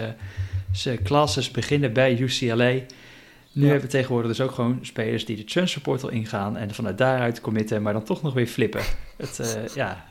zijn 0.71 1.03
classes 1.03 1.51
beginnen 1.51 1.93
bij 1.93 2.17
UCLA. 2.19 2.73
Nu 3.55 3.61
ja. 3.63 3.69
hebben 3.69 3.85
we 3.85 3.95
tegenwoordig 3.95 4.29
dus 4.35 4.41
ook 4.41 4.51
gewoon 4.51 4.79
spelers 4.81 5.25
die 5.25 5.35
de 5.35 5.43
transfer 5.43 5.81
portal 5.81 6.09
ingaan 6.09 6.57
en 6.57 6.73
vanuit 6.73 6.97
daaruit 6.97 7.41
committen, 7.41 7.81
maar 7.81 7.93
dan 7.93 8.03
toch 8.03 8.21
nog 8.21 8.33
weer 8.33 8.47
flippen. 8.47 8.81
Het, 9.17 9.59
ja, 9.75 10.05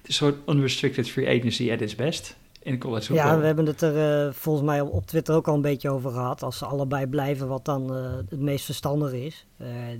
het 0.00 0.08
is 0.08 0.16
zo'n 0.16 0.36
unrestricted 0.46 1.10
free 1.10 1.38
agency 1.38 1.72
at 1.72 1.80
its 1.80 1.94
best 1.94 2.36
in 2.62 2.78
college 2.78 3.14
Ja, 3.14 3.38
we 3.38 3.46
hebben 3.46 3.66
het 3.66 3.82
er 3.82 4.26
uh, 4.26 4.32
volgens 4.32 4.66
mij 4.66 4.80
op, 4.80 4.92
op, 4.92 5.06
Twitter 5.06 5.34
ook 5.34 5.48
al 5.48 5.54
een 5.54 5.60
beetje 5.60 5.90
over 5.90 6.10
gehad. 6.10 6.42
Als 6.42 6.58
ze 6.58 6.64
allebei 6.64 7.06
blijven, 7.06 7.48
wat 7.48 7.64
dan 7.64 7.96
uh, 7.96 8.16
het 8.28 8.40
meest 8.40 8.64
verstandig 8.64 9.12
is. 9.12 9.46
Uh, 9.60 9.92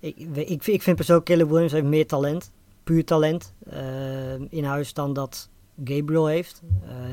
ik, 0.00 0.14
ik, 0.34 0.66
ik 0.66 0.82
vind 0.82 0.96
persoonlijk 0.96 1.26
Caleb 1.26 1.48
Williams 1.48 1.72
heeft 1.72 1.84
meer 1.84 2.06
talent, 2.06 2.50
puur 2.84 3.04
talent, 3.04 3.54
in 4.50 4.64
huis 4.64 4.92
dan 4.92 5.12
dat 5.12 5.48
Gabriel 5.84 6.26
heeft. 6.26 6.62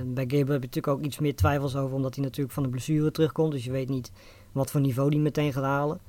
bij 0.05 0.23
Gabriel 0.23 0.39
heb 0.39 0.61
je 0.61 0.67
natuurlijk 0.67 0.87
ook 0.87 1.01
iets 1.01 1.19
meer 1.19 1.35
twijfels 1.35 1.75
over, 1.75 1.95
omdat 1.95 2.15
hij 2.15 2.23
natuurlijk 2.23 2.53
van 2.53 2.63
de 2.63 2.69
blessure 2.69 3.11
terugkomt. 3.11 3.51
Dus 3.51 3.63
je 3.63 3.71
weet 3.71 3.89
niet 3.89 4.11
wat 4.53 4.71
voor 4.71 4.81
niveau 4.81 5.09
hij 5.09 5.19
meteen 5.19 5.53
gaat 5.53 5.63
halen. 5.63 5.99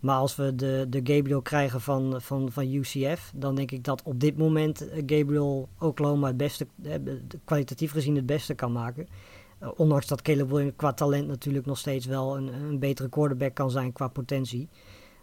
Maar 0.00 0.16
als 0.16 0.36
we 0.36 0.54
de, 0.54 0.86
de 0.88 1.00
Gabriel 1.04 1.42
krijgen 1.42 1.80
van, 1.80 2.20
van, 2.20 2.52
van 2.52 2.72
UCF, 2.72 3.32
dan 3.34 3.54
denk 3.54 3.70
ik 3.70 3.84
dat 3.84 4.02
op 4.02 4.20
dit 4.20 4.38
moment 4.38 4.88
eh, 4.88 4.96
Gabriel 5.06 5.68
Oklahoma 5.78 6.26
het 6.26 6.36
beste, 6.36 6.66
eh, 6.82 6.94
kwalitatief 7.44 7.92
gezien 7.92 8.16
het 8.16 8.26
beste 8.26 8.54
kan 8.54 8.72
maken. 8.72 9.06
Uh, 9.62 9.68
ondanks 9.76 10.06
dat 10.06 10.22
Caleb 10.22 10.48
Williams 10.50 10.72
qua 10.76 10.92
talent 10.92 11.26
natuurlijk 11.26 11.66
nog 11.66 11.78
steeds 11.78 12.06
wel 12.06 12.36
een, 12.36 12.54
een 12.54 12.78
betere 12.78 13.08
quarterback 13.08 13.54
kan 13.54 13.70
zijn 13.70 13.92
qua 13.92 14.08
potentie. 14.08 14.68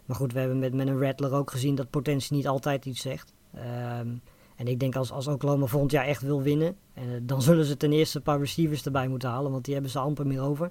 Maar 0.04 0.16
goed, 0.16 0.32
we 0.32 0.38
hebben 0.38 0.58
met, 0.58 0.74
met 0.74 0.86
een 0.86 1.00
Rattler 1.00 1.32
ook 1.32 1.50
gezien 1.50 1.74
dat 1.74 1.90
potentie 1.90 2.36
niet 2.36 2.48
altijd 2.48 2.84
iets 2.84 3.00
zegt. 3.00 3.32
Um, 4.00 4.20
en 4.56 4.66
ik 4.66 4.80
denk 4.80 4.96
als, 4.96 5.10
als 5.10 5.26
Oklahoma 5.26 5.66
volgend 5.66 5.90
jaar 5.90 6.04
echt 6.04 6.22
wil 6.22 6.42
winnen, 6.42 6.76
dan 7.22 7.42
zullen 7.42 7.64
ze 7.64 7.76
ten 7.76 7.92
eerste 7.92 8.16
een 8.16 8.22
paar 8.22 8.38
receivers 8.38 8.84
erbij 8.84 9.08
moeten 9.08 9.28
halen, 9.28 9.50
want 9.50 9.64
die 9.64 9.74
hebben 9.74 9.90
ze 9.92 9.98
amper 9.98 10.26
meer 10.26 10.40
over. 10.40 10.70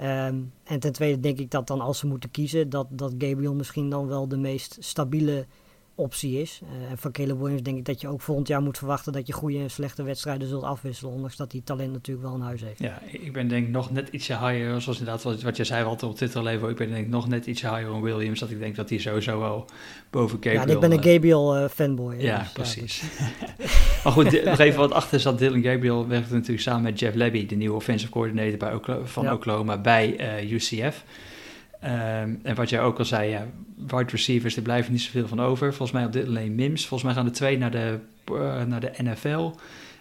Um, 0.00 0.52
en 0.64 0.80
ten 0.80 0.92
tweede 0.92 1.20
denk 1.20 1.38
ik 1.38 1.50
dat 1.50 1.66
dan 1.66 1.80
als 1.80 1.98
ze 1.98 2.06
moeten 2.06 2.30
kiezen, 2.30 2.70
dat, 2.70 2.86
dat 2.90 3.14
Gabriel 3.18 3.54
misschien 3.54 3.90
dan 3.90 4.06
wel 4.06 4.28
de 4.28 4.36
meest 4.36 4.76
stabiele 4.80 5.46
optie 5.94 6.40
is. 6.40 6.60
En 6.90 6.98
van 6.98 7.12
Caleb 7.12 7.38
Williams 7.38 7.62
denk 7.62 7.78
ik 7.78 7.84
dat 7.84 8.00
je 8.00 8.08
ook 8.08 8.20
volgend 8.20 8.48
jaar 8.48 8.62
moet 8.62 8.78
verwachten 8.78 9.12
dat 9.12 9.26
je 9.26 9.32
goede 9.32 9.58
en 9.58 9.70
slechte 9.70 10.02
wedstrijden 10.02 10.48
zult 10.48 10.62
afwisselen. 10.62 11.12
Ondanks 11.12 11.36
dat 11.36 11.52
hij 11.52 11.60
talent 11.64 11.92
natuurlijk 11.92 12.26
wel 12.26 12.36
in 12.36 12.42
huis 12.42 12.60
heeft. 12.60 12.78
Ja, 12.78 13.02
ik 13.10 13.32
ben 13.32 13.48
denk 13.48 13.66
ik 13.66 13.72
nog 13.72 13.90
net 13.90 14.08
ietsje 14.08 14.32
higher, 14.32 14.80
zoals 14.80 14.98
inderdaad 14.98 15.22
wat, 15.22 15.42
wat 15.42 15.56
je 15.56 15.64
zei 15.64 15.84
altijd 15.84 16.10
op 16.10 16.16
Twitter 16.16 16.42
leven. 16.42 16.68
Ik 16.68 16.76
ben 16.76 16.88
denk 16.88 17.04
ik 17.04 17.10
nog 17.10 17.28
net 17.28 17.46
ietsje 17.46 17.68
higher 17.68 17.92
on 17.92 18.02
Williams. 18.02 18.40
Dat 18.40 18.50
ik 18.50 18.58
denk 18.58 18.76
dat 18.76 18.88
hij 18.88 18.98
sowieso 18.98 19.38
wel 19.38 19.66
boven 20.10 20.38
Gabriel... 20.40 20.66
Ja, 20.66 20.72
ik 20.72 20.80
ben 20.80 20.92
een 20.92 21.02
Gabriel 21.02 21.62
uh, 21.62 21.68
fanboy. 21.68 22.14
Ja, 22.18 22.38
dus, 22.38 22.52
precies. 22.52 23.02
Ja, 23.18 23.64
maar 24.04 24.12
goed, 24.12 24.44
nog 24.44 24.58
even 24.58 24.80
wat 24.80 24.92
achter 24.92 25.20
zat. 25.20 25.38
Dylan 25.38 25.62
Gabriel 25.62 26.08
werkte 26.08 26.32
natuurlijk 26.34 26.60
samen 26.60 26.82
met 26.82 26.98
Jeff 26.98 27.16
Levy, 27.16 27.46
de 27.46 27.54
nieuwe 27.54 27.76
offensive 27.76 28.10
coordinator 28.10 28.58
bij 28.58 28.74
Oklahoma, 28.74 29.06
van 29.06 29.24
ja. 29.24 29.32
Oklahoma, 29.32 29.78
bij 29.78 30.42
uh, 30.42 30.52
UCF. 30.52 31.04
Um, 31.84 32.40
en 32.42 32.54
wat 32.54 32.70
jij 32.70 32.80
ook 32.80 32.98
al 32.98 33.04
zei, 33.04 33.30
ja, 33.30 33.46
wide 33.76 34.10
receivers, 34.10 34.56
er 34.56 34.62
blijven 34.62 34.92
niet 34.92 35.02
zoveel 35.02 35.28
van 35.28 35.40
over. 35.40 35.68
Volgens 35.68 35.90
mij 35.90 36.04
op 36.04 36.12
dit 36.12 36.26
alleen 36.26 36.54
Mims. 36.54 36.86
Volgens 36.86 37.02
mij 37.02 37.14
gaan 37.14 37.24
de 37.24 37.36
twee 37.36 37.58
naar 37.58 37.70
de, 37.70 37.98
uh, 38.32 38.62
naar 38.64 38.80
de 38.80 38.92
NFL. 39.02 39.50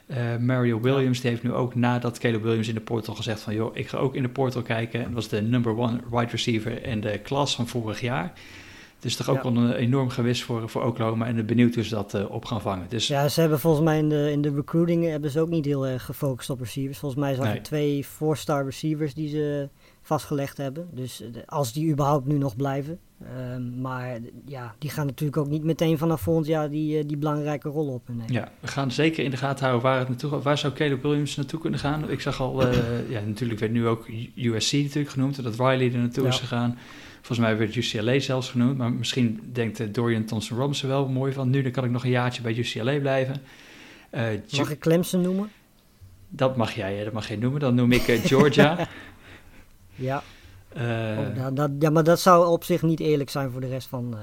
Uh, 0.07 0.17
Mario 0.39 0.79
Williams, 0.81 1.21
die 1.21 1.29
heeft 1.29 1.43
nu 1.43 1.53
ook 1.53 1.75
nadat 1.75 2.17
Caleb 2.17 2.41
Williams 2.43 2.67
in 2.67 2.73
de 2.73 2.81
portal 2.81 3.15
gezegd 3.15 3.41
van... 3.41 3.53
joh, 3.53 3.75
ik 3.75 3.87
ga 3.87 3.97
ook 3.97 4.15
in 4.15 4.21
de 4.21 4.29
portal 4.29 4.61
kijken. 4.61 4.99
En 4.99 5.05
dat 5.05 5.13
was 5.13 5.27
de 5.27 5.41
number 5.41 5.77
one 5.77 5.99
wide 6.11 6.31
receiver 6.31 6.85
in 6.85 7.01
de 7.01 7.19
klas 7.19 7.55
van 7.55 7.67
vorig 7.67 8.01
jaar. 8.01 8.33
Dus 8.99 9.15
toch 9.15 9.29
ook 9.29 9.43
ja. 9.43 9.53
wel 9.53 9.63
een 9.63 9.73
enorm 9.73 10.09
gewis 10.09 10.43
voor, 10.43 10.69
voor 10.69 10.83
Oklahoma. 10.83 11.25
En 11.25 11.45
benieuwd 11.45 11.75
hoe 11.75 11.83
ze 11.83 11.95
dat 11.95 12.13
uh, 12.13 12.31
op 12.31 12.45
gaan 12.45 12.61
vangen. 12.61 12.85
Dus... 12.89 13.07
Ja, 13.07 13.27
ze 13.27 13.39
hebben 13.39 13.59
volgens 13.59 13.83
mij 13.83 13.97
in 13.97 14.09
de, 14.09 14.31
in 14.31 14.41
de 14.41 14.53
recruiting 14.55 15.05
hebben 15.05 15.29
ze 15.29 15.39
ook 15.39 15.49
niet 15.49 15.65
heel 15.65 15.87
erg 15.87 16.05
gefocust 16.05 16.49
op 16.49 16.59
receivers. 16.59 16.97
Volgens 16.97 17.21
mij 17.21 17.33
zag 17.33 17.45
je 17.45 17.51
nee. 17.51 17.61
twee 17.61 18.03
four-star 18.03 18.65
receivers 18.65 19.13
die 19.13 19.29
ze 19.29 19.69
vastgelegd 20.03 20.57
hebben. 20.57 20.87
Dus 20.91 21.23
als 21.45 21.73
die 21.73 21.91
überhaupt 21.91 22.25
nu 22.25 22.37
nog 22.37 22.55
blijven. 22.55 22.99
Um, 23.53 23.81
maar 23.81 24.19
ja, 24.45 24.75
die 24.79 24.89
gaan 24.89 25.05
natuurlijk 25.05 25.37
ook 25.37 25.47
niet 25.47 25.63
meteen 25.63 25.97
vanaf 25.97 26.21
volgend 26.21 26.47
jaar 26.47 26.69
die, 26.69 27.05
die 27.05 27.17
belangrijke 27.17 27.69
rol 27.69 27.87
op. 27.87 28.09
Nee. 28.09 28.27
Ja, 28.27 28.51
we 28.59 28.67
gaan 28.67 28.91
zeker 28.91 29.23
in 29.23 29.31
de 29.31 29.37
gaten 29.37 29.65
houden 29.65 29.89
waar 29.89 29.99
het 29.99 30.07
naartoe 30.07 30.29
gaat. 30.29 30.43
Waar 30.43 30.57
zou 30.57 30.73
Caleb 30.73 31.01
Williams 31.01 31.35
naartoe 31.35 31.59
kunnen 31.59 31.79
gaan? 31.79 32.09
Ik 32.09 32.21
zag 32.21 32.41
al, 32.41 32.67
uh, 32.67 33.09
ja, 33.09 33.21
natuurlijk 33.25 33.59
werd 33.59 33.71
nu 33.71 33.87
ook 33.87 34.07
USC 34.35 34.73
natuurlijk 34.73 35.09
genoemd, 35.09 35.43
dat 35.43 35.55
Riley 35.55 35.91
er 35.91 35.97
naartoe 35.97 36.23
ja. 36.23 36.29
is 36.29 36.39
gegaan. 36.39 36.77
Volgens 37.15 37.39
mij 37.39 37.57
werd 37.57 37.75
UCLA 37.75 38.19
zelfs 38.19 38.49
genoemd, 38.49 38.77
maar 38.77 38.91
misschien 38.91 39.49
denkt 39.53 39.93
Dorian 39.93 40.25
Thompson 40.25 40.57
Robinson 40.57 40.89
wel 40.89 41.07
mooi 41.07 41.33
van. 41.33 41.49
Nu 41.49 41.61
dan 41.61 41.71
kan 41.71 41.83
ik 41.83 41.91
nog 41.91 42.03
een 42.03 42.09
jaartje 42.09 42.41
bij 42.41 42.55
UCLA 42.57 42.99
blijven. 42.99 43.35
Uh, 44.11 44.21
mag 44.57 44.71
ik 44.71 44.79
Clemson 44.79 45.21
noemen? 45.21 45.51
Dat 46.29 46.55
mag 46.55 46.71
jij, 46.71 47.03
dat 47.03 47.13
mag 47.13 47.27
jij 47.27 47.37
noemen. 47.37 47.59
Dan 47.59 47.75
noem 47.75 47.91
ik 47.91 48.07
uh, 48.07 48.25
Georgia. 48.25 48.77
Ja. 49.95 50.23
Uh, 50.77 51.19
oh, 51.19 51.35
dat, 51.35 51.55
dat, 51.55 51.71
ja, 51.79 51.89
maar 51.89 52.03
dat 52.03 52.19
zou 52.19 52.47
op 52.47 52.63
zich 52.63 52.81
niet 52.81 52.99
eerlijk 52.99 53.29
zijn 53.29 53.51
voor 53.51 53.61
de 53.61 53.67
rest 53.67 53.87
van, 53.87 54.09
uh, 54.13 54.19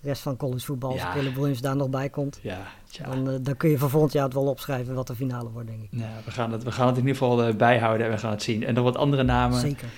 rest 0.00 0.22
van 0.22 0.36
collegevoetbal. 0.36 0.94
Ja. 0.94 1.04
Als 1.04 1.14
Caleb 1.14 1.34
Williams 1.34 1.60
daar 1.60 1.76
nog 1.76 1.88
bij 1.88 2.08
komt, 2.08 2.38
ja, 2.42 2.58
dan, 3.04 3.30
uh, 3.30 3.34
dan 3.40 3.56
kun 3.56 3.70
je 3.70 3.78
voor 3.78 3.90
volgend 3.90 4.12
jaar 4.12 4.24
het 4.24 4.34
wel 4.34 4.46
opschrijven 4.46 4.94
wat 4.94 5.06
de 5.06 5.14
finale 5.14 5.50
wordt, 5.50 5.68
denk 5.68 5.82
ik. 5.82 5.88
Ja, 5.90 6.10
we 6.24 6.30
gaan 6.30 6.52
het, 6.52 6.62
we 6.62 6.72
gaan 6.72 6.86
het 6.86 6.96
in 6.96 7.06
ieder 7.06 7.16
geval 7.16 7.54
bijhouden 7.54 8.06
en 8.06 8.12
we 8.12 8.18
gaan 8.18 8.30
het 8.30 8.42
zien. 8.42 8.64
En 8.64 8.74
nog 8.74 8.84
wat 8.84 8.96
andere 8.96 9.22
namen. 9.22 9.60
Zeker. 9.60 9.88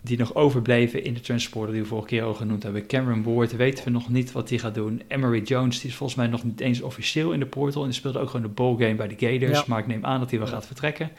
die 0.00 0.18
nog 0.18 0.34
overbleven 0.34 1.04
in 1.04 1.14
de 1.14 1.20
transporter 1.20 1.72
die 1.72 1.82
we 1.82 1.88
vorige 1.88 2.08
keer 2.08 2.22
al 2.22 2.34
genoemd 2.34 2.62
hebben. 2.62 2.86
Cameron 2.86 3.34
Ward 3.34 3.56
weten 3.56 3.84
we 3.84 3.90
nog 3.90 4.08
niet 4.08 4.32
wat 4.32 4.48
hij 4.48 4.58
gaat 4.58 4.74
doen. 4.74 5.02
Emery 5.08 5.42
Jones, 5.42 5.80
die 5.80 5.90
is 5.90 5.96
volgens 5.96 6.18
mij 6.18 6.26
nog 6.26 6.44
niet 6.44 6.60
eens 6.60 6.80
officieel 6.80 7.32
in 7.32 7.40
de 7.40 7.46
portal. 7.46 7.82
En 7.82 7.88
die 7.88 7.98
speelde 7.98 8.18
ook 8.18 8.30
gewoon 8.30 8.46
de 8.46 8.52
ballgame 8.52 8.94
bij 8.94 9.08
de 9.08 9.26
Gators. 9.26 9.64
Maar 9.64 9.78
ik 9.78 9.86
neem 9.86 10.04
aan 10.04 10.20
dat 10.20 10.30
hij 10.30 10.38
wel 10.38 10.48
gaat 10.48 10.66
vertrekken. 10.66 11.10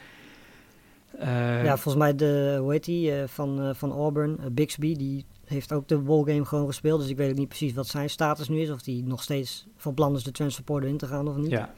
Uh, 1.20 1.64
ja, 1.64 1.76
volgens 1.76 2.04
mij 2.04 2.14
de, 2.14 2.56
hoe 2.60 2.72
heet 2.72 2.86
hij, 2.86 3.22
uh, 3.22 3.28
van, 3.28 3.68
uh, 3.68 3.74
van 3.74 3.92
Auburn, 3.92 4.38
Bixby, 4.52 4.96
die 4.96 5.24
heeft 5.44 5.72
ook 5.72 5.88
de 5.88 5.98
ballgame 5.98 6.44
gewoon 6.44 6.66
gespeeld. 6.66 7.00
Dus 7.00 7.10
ik 7.10 7.16
weet 7.16 7.30
ook 7.30 7.38
niet 7.38 7.48
precies 7.48 7.72
wat 7.72 7.86
zijn 7.86 8.10
status 8.10 8.48
nu 8.48 8.60
is. 8.60 8.70
Of 8.70 8.84
hij 8.84 9.02
nog 9.04 9.22
steeds 9.22 9.66
van 9.76 9.94
plan 9.94 10.16
is 10.16 10.22
de 10.22 10.30
transporter 10.32 10.88
in 10.88 10.96
te 10.96 11.06
gaan 11.06 11.28
of 11.28 11.36
niet. 11.36 11.50
Ja, 11.50 11.74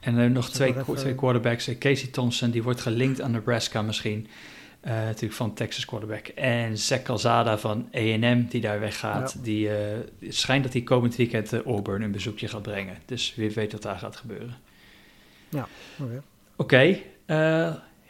en 0.00 0.32
nog 0.32 0.50
twee, 0.50 0.74
twee 0.94 1.14
quarterbacks. 1.14 1.78
Casey 1.78 2.08
Thompson, 2.08 2.50
die 2.50 2.62
wordt 2.62 2.80
gelinkt 2.80 3.20
aan 3.20 3.30
Nebraska 3.30 3.82
misschien. 3.82 4.26
Natuurlijk 4.84 5.32
van 5.32 5.54
Texas 5.54 5.84
quarterback. 5.84 6.26
En 6.26 6.78
Zach 6.78 7.02
Calzada 7.02 7.58
van 7.58 7.88
A&M, 7.96 8.46
die 8.48 8.60
daar 8.60 8.80
weggaat. 8.80 9.44
Die 9.44 9.68
uh, 9.68 9.74
schijnt 10.28 10.64
dat 10.64 10.72
hij 10.72 10.82
komend 10.82 11.16
weekend 11.16 11.52
Auburn 11.52 12.02
een 12.02 12.10
bezoekje 12.10 12.48
gaat 12.48 12.62
brengen. 12.62 12.96
Dus 13.04 13.34
wie 13.34 13.50
weet 13.50 13.72
wat 13.72 13.82
daar 13.82 13.98
gaat 13.98 14.16
gebeuren. 14.16 14.54
Ja, 15.48 15.68
oké. 15.98 16.22
Oké, 16.56 16.98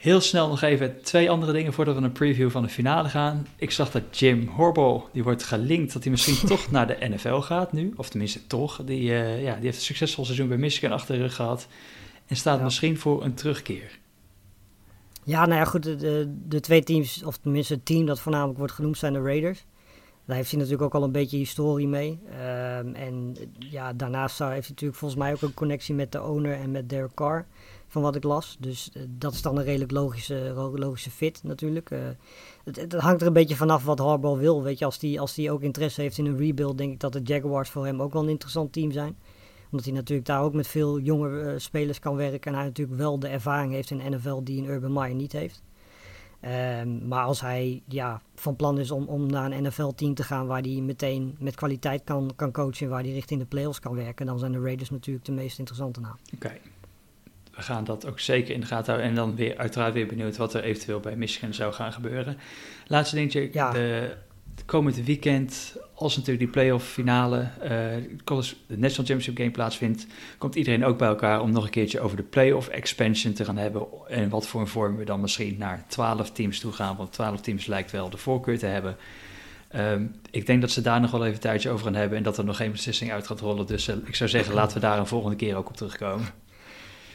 heel 0.02 0.20
snel 0.20 0.48
nog 0.48 0.62
even 0.62 1.02
twee 1.02 1.30
andere 1.30 1.52
dingen 1.52 1.72
voordat 1.72 1.96
we 1.96 2.02
een 2.02 2.12
preview 2.12 2.50
van 2.50 2.62
de 2.62 2.68
finale 2.68 3.08
gaan. 3.08 3.46
Ik 3.56 3.70
zag 3.70 3.90
dat 3.90 4.18
Jim 4.18 4.48
Harbaugh, 4.48 5.04
die 5.12 5.22
wordt 5.22 5.42
gelinkt 5.42 5.92
dat 5.92 6.02
hij 6.02 6.10
misschien 6.10 6.48
toch 6.48 6.70
naar 6.70 6.86
de 6.86 6.96
NFL 7.00 7.38
gaat 7.38 7.72
nu. 7.72 7.92
Of 7.96 8.08
tenminste 8.08 8.46
toch. 8.46 8.80
Die, 8.84 9.02
ja, 9.02 9.54
die 9.54 9.64
heeft 9.64 9.76
een 9.76 9.82
succesvol 9.82 10.24
seizoen 10.24 10.48
bij 10.48 10.56
Michigan 10.56 10.92
achter 10.92 11.14
de 11.14 11.20
rug 11.20 11.34
gehad. 11.34 11.66
En 12.26 12.36
staat 12.36 12.62
misschien 12.62 12.98
voor 12.98 13.24
een 13.24 13.34
terugkeer. 13.34 13.98
Ja, 15.24 15.46
nou 15.46 15.58
ja, 15.58 15.64
goed. 15.64 15.82
De, 15.82 16.34
de, 16.48 16.60
twee 16.60 16.82
teams, 16.82 17.22
of 17.24 17.36
tenminste 17.36 17.74
het 17.74 17.86
team 17.86 18.06
dat 18.06 18.20
voornamelijk 18.20 18.58
wordt 18.58 18.72
genoemd, 18.72 18.98
zijn 18.98 19.12
de 19.12 19.22
Raiders. 19.22 19.64
Daar 20.24 20.36
heeft 20.36 20.50
hij 20.50 20.58
natuurlijk 20.58 20.86
ook 20.86 20.94
al 20.94 21.06
een 21.06 21.12
beetje 21.12 21.36
historie 21.36 21.88
mee. 21.88 22.20
Um, 22.80 22.94
en 22.94 23.36
ja, 23.58 23.92
daarnaast 23.92 24.38
heeft 24.38 24.50
hij 24.50 24.68
natuurlijk 24.68 24.98
volgens 24.98 25.20
mij 25.20 25.32
ook 25.32 25.42
een 25.42 25.54
connectie 25.54 25.94
met 25.94 26.12
de 26.12 26.22
owner 26.22 26.54
en 26.54 26.70
met 26.70 26.88
Derek 26.88 27.14
Carr, 27.14 27.46
van 27.92 28.02
wat 28.02 28.16
ik 28.16 28.24
las. 28.24 28.56
Dus 28.60 28.90
uh, 28.94 29.02
dat 29.08 29.32
is 29.32 29.42
dan 29.42 29.58
een 29.58 29.64
redelijk 29.64 29.90
logische, 29.90 30.70
logische 30.74 31.10
fit 31.10 31.40
natuurlijk. 31.42 31.90
Uh, 31.90 31.98
het, 32.64 32.92
hangt 32.92 33.20
er 33.20 33.26
een 33.26 33.32
beetje 33.32 33.56
vanaf 33.56 33.84
wat 33.84 33.98
Harbaugh 33.98 34.38
wil. 34.38 34.62
Weet 34.62 34.78
je, 34.78 34.84
als 34.84 35.00
hij 35.00 35.20
als 35.20 35.34
die 35.34 35.50
ook 35.50 35.62
interesse 35.62 36.00
heeft 36.00 36.18
in 36.18 36.26
een 36.26 36.36
rebuild, 36.36 36.78
denk 36.78 36.92
ik 36.92 37.00
dat 37.00 37.12
de 37.12 37.20
Jaguars 37.22 37.70
voor 37.70 37.86
hem 37.86 38.02
ook 38.02 38.12
wel 38.12 38.22
een 38.22 38.28
interessant 38.28 38.72
team 38.72 38.92
zijn 38.92 39.16
omdat 39.70 39.86
hij 39.86 39.96
natuurlijk 39.96 40.28
daar 40.28 40.42
ook 40.42 40.52
met 40.52 40.66
veel 40.66 41.00
jonge 41.00 41.28
uh, 41.28 41.52
spelers 41.56 41.98
kan 41.98 42.16
werken. 42.16 42.52
En 42.52 42.58
hij 42.58 42.66
natuurlijk 42.66 42.98
wel 42.98 43.18
de 43.18 43.28
ervaring 43.28 43.72
heeft 43.72 43.90
in 43.90 44.12
NFL 44.12 44.42
die 44.42 44.62
een 44.62 44.68
Urban 44.68 44.92
Meyer 44.92 45.14
niet 45.14 45.32
heeft. 45.32 45.62
Um, 46.80 47.08
maar 47.08 47.24
als 47.24 47.40
hij 47.40 47.82
ja, 47.88 48.22
van 48.34 48.56
plan 48.56 48.78
is 48.78 48.90
om, 48.90 49.06
om 49.06 49.26
naar 49.26 49.50
een 49.50 49.62
NFL-team 49.62 50.14
te 50.14 50.22
gaan 50.22 50.46
waar 50.46 50.60
hij 50.60 50.80
meteen 50.80 51.36
met 51.38 51.54
kwaliteit 51.54 52.04
kan, 52.04 52.32
kan 52.36 52.52
coachen, 52.52 52.88
waar 52.88 53.02
hij 53.02 53.12
richting 53.12 53.40
de 53.40 53.46
playoffs 53.46 53.80
kan 53.80 53.94
werken, 53.94 54.26
dan 54.26 54.38
zijn 54.38 54.52
de 54.52 54.60
Raiders 54.60 54.90
natuurlijk 54.90 55.24
de 55.26 55.32
meest 55.32 55.58
interessante 55.58 56.00
naam. 56.00 56.16
Oké. 56.34 56.52
We 57.54 57.62
gaan 57.62 57.84
dat 57.84 58.06
ook 58.06 58.20
zeker 58.20 58.54
in 58.54 58.60
de 58.60 58.66
gaten 58.66 58.86
houden. 58.86 59.10
En 59.10 59.14
dan 59.14 59.36
weer 59.36 59.56
uiteraard 59.56 59.94
weer 59.94 60.06
benieuwd 60.06 60.36
wat 60.36 60.54
er 60.54 60.62
eventueel 60.62 61.00
bij 61.00 61.16
Michigan 61.16 61.54
zou 61.54 61.72
gaan 61.72 61.92
gebeuren. 61.92 62.38
Laatste 62.86 63.16
dingetje. 63.16 63.48
Ja. 63.52 63.70
De, 63.70 64.16
komende 64.66 65.04
weekend, 65.04 65.76
als 65.94 66.16
natuurlijk 66.16 66.44
die 66.44 66.52
playoff 66.52 66.88
finale, 66.88 67.48
uh, 67.62 67.68
de 68.24 68.78
National 68.78 68.92
Championship 68.94 69.36
Game 69.36 69.50
plaatsvindt, 69.50 70.06
komt 70.38 70.54
iedereen 70.54 70.84
ook 70.84 70.98
bij 70.98 71.08
elkaar 71.08 71.40
om 71.40 71.52
nog 71.52 71.64
een 71.64 71.70
keertje 71.70 72.00
over 72.00 72.16
de 72.16 72.22
playoff 72.22 72.68
expansion 72.68 73.32
te 73.32 73.44
gaan 73.44 73.56
hebben. 73.56 73.86
En 74.08 74.28
wat 74.28 74.46
voor 74.46 74.60
een 74.60 74.66
vorm 74.66 74.96
we 74.96 75.04
dan 75.04 75.20
misschien 75.20 75.56
naar 75.58 75.84
12 75.88 76.30
teams 76.30 76.60
toe 76.60 76.72
gaan. 76.72 76.96
Want 76.96 77.12
12 77.12 77.40
teams 77.40 77.66
lijkt 77.66 77.90
wel 77.90 78.10
de 78.10 78.16
voorkeur 78.16 78.58
te 78.58 78.66
hebben. 78.66 78.96
Um, 79.76 80.14
ik 80.30 80.46
denk 80.46 80.60
dat 80.60 80.70
ze 80.70 80.80
daar 80.80 81.00
nog 81.00 81.10
wel 81.10 81.20
even 81.20 81.34
een 81.34 81.40
tijdje 81.40 81.70
over 81.70 81.84
gaan 81.84 81.94
hebben 81.94 82.18
en 82.18 82.24
dat 82.24 82.38
er 82.38 82.44
nog 82.44 82.56
geen 82.56 82.72
beslissing 82.72 83.12
uit 83.12 83.26
gaat 83.26 83.40
rollen. 83.40 83.66
Dus 83.66 83.88
uh, 83.88 83.94
ik 84.04 84.14
zou 84.14 84.30
zeggen, 84.30 84.54
laten 84.54 84.74
we 84.74 84.80
daar 84.80 84.98
een 84.98 85.06
volgende 85.06 85.36
keer 85.36 85.56
ook 85.56 85.68
op 85.68 85.76
terugkomen. 85.76 86.26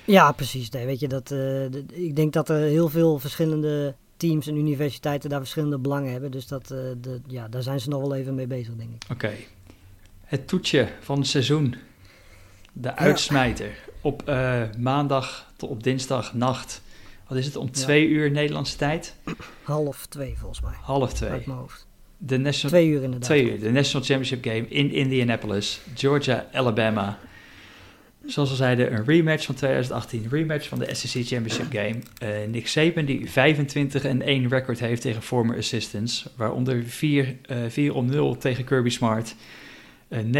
Ja, 0.08 0.32
precies. 0.32 0.70
Nee, 0.70 0.86
weet 0.86 1.00
je, 1.00 1.08
dat, 1.08 1.28
de, 1.28 1.84
ik 1.92 2.16
denk 2.16 2.34
dat 2.34 2.50
er 2.50 2.62
heel 2.62 2.90
veel 2.90 3.20
verschillende 3.20 3.96
teams 4.18 4.48
en 4.48 4.58
universiteiten 4.58 5.30
daar 5.30 5.40
verschillende 5.40 5.78
belangen 5.78 6.12
hebben. 6.12 6.32
Dus 6.32 6.48
dat, 6.48 6.72
uh, 6.72 6.80
de, 7.02 7.22
ja, 7.28 7.48
daar 7.48 7.64
zijn 7.64 7.80
ze 7.80 7.90
nog 7.90 8.02
wel 8.02 8.16
even 8.16 8.36
mee 8.36 8.48
bezig, 8.48 8.76
denk 8.76 8.90
ik. 8.94 9.12
Oké. 9.12 9.32
Het 10.24 10.48
toetje 10.48 10.88
van 11.00 11.18
het 11.18 11.28
seizoen. 11.28 11.76
De 12.74 12.96
uitsmijter. 12.96 13.78
Op 14.02 14.24
uh, 14.30 14.62
maandag 14.78 15.52
tot 15.56 15.70
op 15.70 15.84
dinsdag 15.84 16.34
nacht. 16.34 16.82
Wat 17.28 17.38
is 17.38 17.46
het? 17.46 17.56
Om 17.56 17.72
twee 17.72 18.08
uur 18.08 18.32
Nederlandse 18.32 18.78
tijd? 18.78 19.16
Half 19.64 20.06
twee 20.06 20.36
volgens 20.38 20.62
mij. 20.62 20.74
Half 20.82 21.14
twee. 21.14 21.30
Uit 21.30 21.46
mijn 21.46 21.60
hoofd. 21.60 21.88
De 22.18 22.38
national, 22.38 22.72
twee 22.72 22.88
uur 22.88 23.04
inderdaad. 23.04 23.22
Twee 23.22 23.52
uur. 23.52 23.60
De 23.60 23.72
National 23.72 24.06
Championship 24.06 24.44
Game 24.44 24.68
in 24.68 24.92
Indianapolis. 24.92 25.82
Georgia, 25.96 26.46
Alabama 26.54 27.20
zoals 28.26 28.50
we 28.50 28.56
zeiden, 28.56 28.94
een 28.94 29.06
rematch 29.06 29.46
van 29.46 29.56
2018. 29.56 30.24
Een 30.24 30.30
rematch 30.30 30.68
van 30.68 30.80
de 30.80 30.96
SEC 30.96 31.26
Championship 31.26 31.66
Game. 31.72 32.00
Uh, 32.24 32.50
Nick 32.50 32.68
Saban, 32.68 33.06
die 33.06 33.32
25 33.32 34.04
en 34.04 34.22
1 34.22 34.48
record 34.48 34.80
heeft 34.80 35.02
tegen 35.02 35.22
former 35.22 35.58
assistants. 35.58 36.30
Waaronder 36.36 36.84
4, 36.84 37.36
uh, 37.52 37.58
4 37.68 37.94
om 37.94 38.06
0 38.06 38.38
tegen 38.38 38.64
Kirby 38.64 38.90
Smart. 38.90 39.36
Een 40.10 40.32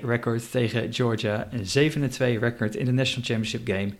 9-2 0.00 0.04
record 0.04 0.50
tegen 0.50 0.92
Georgia. 0.92 1.48
Een 1.50 1.92
7-2 2.36 2.40
record 2.40 2.76
in 2.76 2.84
de 2.84 2.92
National 2.92 3.24
Championship 3.24 3.66
Game. 3.66 3.92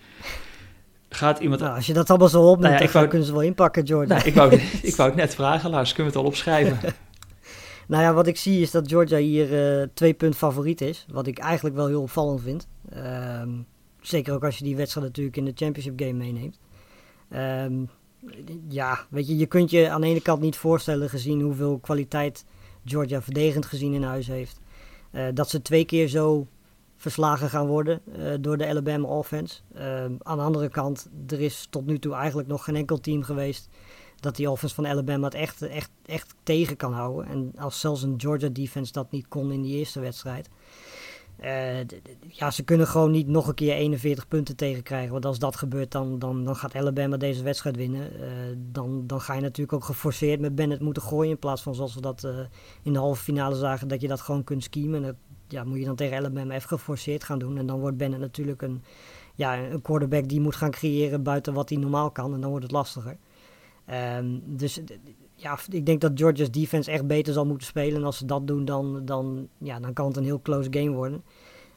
Gaat 1.09 1.39
iemand... 1.39 1.61
Nou, 1.61 1.75
als 1.75 1.87
je 1.87 1.93
dat 1.93 2.11
allemaal 2.11 2.29
zo 2.29 2.43
opneemt, 2.43 2.61
nou 2.61 2.73
ja, 2.73 2.79
dan 2.79 2.93
wou... 2.93 3.07
kunnen 3.07 3.27
ze 3.27 3.33
wel 3.33 3.43
inpakken, 3.43 3.87
Georgia. 3.87 4.15
Nou, 4.15 4.27
ik, 4.27 4.35
wou, 4.35 4.55
ik 4.83 4.97
wou 4.97 5.09
het 5.09 5.19
net 5.19 5.35
vragen, 5.35 5.71
Lars. 5.71 5.93
Kunnen 5.93 6.13
we 6.13 6.19
het 6.19 6.27
al 6.27 6.33
opschrijven? 6.33 6.79
nou 7.89 8.03
ja, 8.03 8.15
wat 8.15 8.27
ik 8.27 8.37
zie 8.37 8.61
is 8.61 8.71
dat 8.71 8.89
Georgia 8.89 9.19
hier 9.19 9.79
uh, 9.81 9.87
twee 9.95 10.15
punt 10.15 10.37
favoriet 10.37 10.81
is. 10.81 11.07
Wat 11.11 11.27
ik 11.27 11.39
eigenlijk 11.39 11.77
wel 11.77 11.87
heel 11.87 12.03
opvallend 12.03 12.43
vind. 12.43 12.67
Um, 12.97 13.67
zeker 14.01 14.35
ook 14.35 14.45
als 14.45 14.59
je 14.59 14.65
die 14.65 14.77
wedstrijd 14.77 15.07
natuurlijk 15.07 15.37
in 15.37 15.45
de 15.45 15.53
championship 15.55 16.01
game 16.01 16.13
meeneemt. 16.13 16.59
Um, 17.31 17.89
ja, 18.69 19.07
weet 19.11 19.29
je, 19.29 19.37
je 19.37 19.47
kunt 19.47 19.71
je 19.71 19.91
aan 19.91 20.01
de 20.01 20.07
ene 20.07 20.23
kant 20.23 20.41
niet 20.41 20.57
voorstellen 20.57 21.09
gezien 21.09 21.41
hoeveel 21.41 21.79
kwaliteit 21.79 22.45
Georgia 22.85 23.23
verdedigend 23.23 23.67
gezien 23.67 23.95
in 23.95 24.03
huis 24.03 24.27
heeft. 24.27 24.61
Uh, 25.13 25.27
dat 25.35 25.51
ze 25.51 25.63
twee 25.63 25.85
keer 25.85 26.09
zo 26.09 26.47
verslagen 26.97 27.51
gaan 27.51 27.67
worden 27.67 28.01
uh, 28.17 28.35
door 28.41 28.57
de 28.57 28.67
Alabama 28.67 29.09
offense. 29.09 29.61
Uh, 29.77 30.05
aan 30.05 30.37
de 30.37 30.43
andere 30.43 30.69
kant, 30.69 31.09
er 31.27 31.41
is 31.41 31.67
tot 31.71 31.87
nu 31.87 31.99
toe 31.99 32.15
eigenlijk 32.15 32.49
nog 32.49 32.65
geen 32.65 32.77
enkel 32.77 33.01
team 33.01 33.23
geweest 33.23 33.69
dat 34.21 34.37
die 34.37 34.51
offense 34.51 34.75
van 34.75 34.87
Alabama 34.87 35.25
het 35.25 35.35
echt, 35.35 35.63
echt, 35.63 35.91
echt 36.07 36.35
tegen 36.43 36.77
kan 36.77 36.93
houden. 36.93 37.27
En 37.27 37.53
als 37.57 37.81
zelfs 37.81 38.03
een 38.03 38.15
Georgia 38.17 38.49
defense 38.49 38.93
dat 38.93 39.11
niet 39.11 39.29
kon 39.29 39.53
in 39.53 39.63
die 39.63 39.77
eerste 39.77 40.01
wedstrijd, 40.01 40.49
ja, 42.29 42.51
ze 42.51 42.63
kunnen 42.65 42.87
gewoon 42.87 43.11
niet 43.11 43.27
nog 43.27 43.49
een 43.49 43.55
keer 43.55 43.75
41 43.75 44.29
punten 44.29 44.57
tegenkrijgen. 44.57 45.13
Want 45.13 45.25
als 45.25 45.39
dat 45.39 45.57
gebeurt, 45.57 45.91
dan, 45.91 46.19
dan, 46.19 46.45
dan 46.45 46.57
gaat 46.57 46.75
Alabama 46.75 47.17
deze 47.17 47.43
wedstrijd 47.43 47.77
winnen. 47.77 48.13
Uh, 48.21 48.29
dan, 48.57 49.07
dan 49.07 49.21
ga 49.21 49.35
je 49.35 49.41
natuurlijk 49.41 49.73
ook 49.73 49.85
geforceerd 49.85 50.41
met 50.41 50.55
Bennett 50.55 50.83
moeten 50.83 51.03
gooien. 51.03 51.31
In 51.31 51.39
plaats 51.39 51.63
van 51.63 51.75
zoals 51.75 51.95
we 51.95 52.01
dat 52.01 52.25
uh, 52.25 52.39
in 52.83 52.93
de 52.93 52.99
halve 52.99 53.23
finale 53.23 53.55
zagen, 53.55 53.89
dat 53.89 54.01
je 54.01 54.09
dat 54.09 54.21
gewoon 54.21 54.45
kunt 54.45 54.63
schemen. 54.63 54.95
En 54.95 55.03
dat 55.03 55.17
ja, 55.49 55.65
moet 55.65 55.79
je 55.79 55.85
dan 55.85 55.97
tegen 55.97 56.17
Alabama 56.17 56.55
even 56.55 56.69
geforceerd 56.69 57.25
gaan 57.25 57.39
doen. 57.39 57.59
En 57.59 57.67
dan 57.67 57.81
wordt 57.81 57.97
Bennett 57.97 58.23
natuurlijk 58.23 58.63
een, 58.63 58.83
ja, 59.35 59.59
een 59.59 59.83
quarterback 59.83 60.29
die 60.29 60.41
moet 60.41 60.57
gaan 60.57 60.71
creëren 60.71 61.23
buiten 61.23 61.55
wat 61.55 61.69
hij 61.69 61.79
normaal 61.79 62.11
kan. 62.11 62.35
En 62.35 62.41
dan 62.41 62.51
wordt 62.51 62.65
het 62.65 62.75
lastiger. 62.75 63.17
Um, 64.19 64.43
dus 64.45 64.81
ja, 65.41 65.59
ik 65.71 65.87
denk 65.87 66.01
dat 66.01 66.13
Georgia's 66.15 66.51
defense 66.51 66.91
echt 66.91 67.07
beter 67.07 67.33
zal 67.33 67.47
moeten 67.47 67.67
spelen. 67.67 67.97
En 67.97 68.05
als 68.05 68.19
ze 68.19 68.25
dat 68.25 68.47
doen, 68.47 68.65
dan, 68.65 69.05
dan, 69.05 69.49
ja, 69.59 69.81
dan 69.81 69.93
kan 69.93 70.07
het 70.07 70.17
een 70.17 70.25
heel 70.25 70.43
close 70.43 70.69
game 70.71 70.91
worden. 70.91 71.23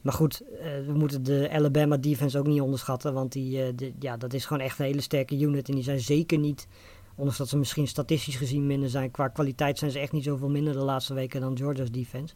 Maar 0.02 0.14
goed, 0.14 0.42
uh, 0.52 0.60
we 0.86 0.94
moeten 0.94 1.24
de 1.24 1.50
Alabama 1.52 1.98
defense 1.98 2.40
ook 2.40 2.48
niet 2.48 2.62
onderschatten. 2.62 3.14
Want 3.14 3.32
die, 3.32 3.58
uh, 3.58 3.74
de, 3.76 3.94
ja, 4.00 4.18
dat 4.18 4.34
is 4.34 4.46
gewoon 4.46 4.64
echt 4.64 4.80
een 4.80 4.86
hele 4.86 5.02
sterke 5.02 5.40
unit. 5.40 5.70
En 5.70 5.76
die 5.76 5.84
zijn 5.84 6.00
zeker 6.00 6.38
niet, 6.38 6.68
ondanks 7.16 7.38
dat 7.38 7.50
ze 7.50 7.58
misschien 7.58 7.88
statistisch 7.88 8.36
gezien 8.36 8.68
minder 8.68 8.90
zijn. 8.90 9.12
Qua 9.12 9.28
kwaliteit 9.28 9.78
zijn 9.78 9.92
ze 9.92 10.00
echt 10.00 10.12
niet 10.12 10.24
zoveel 10.24 10.50
minder 10.50 10.74
de 10.74 10.80
laatste 10.80 11.14
weken 11.14 11.42
dan 11.42 11.58
Georgia's 11.58 11.92
defense. 11.92 12.34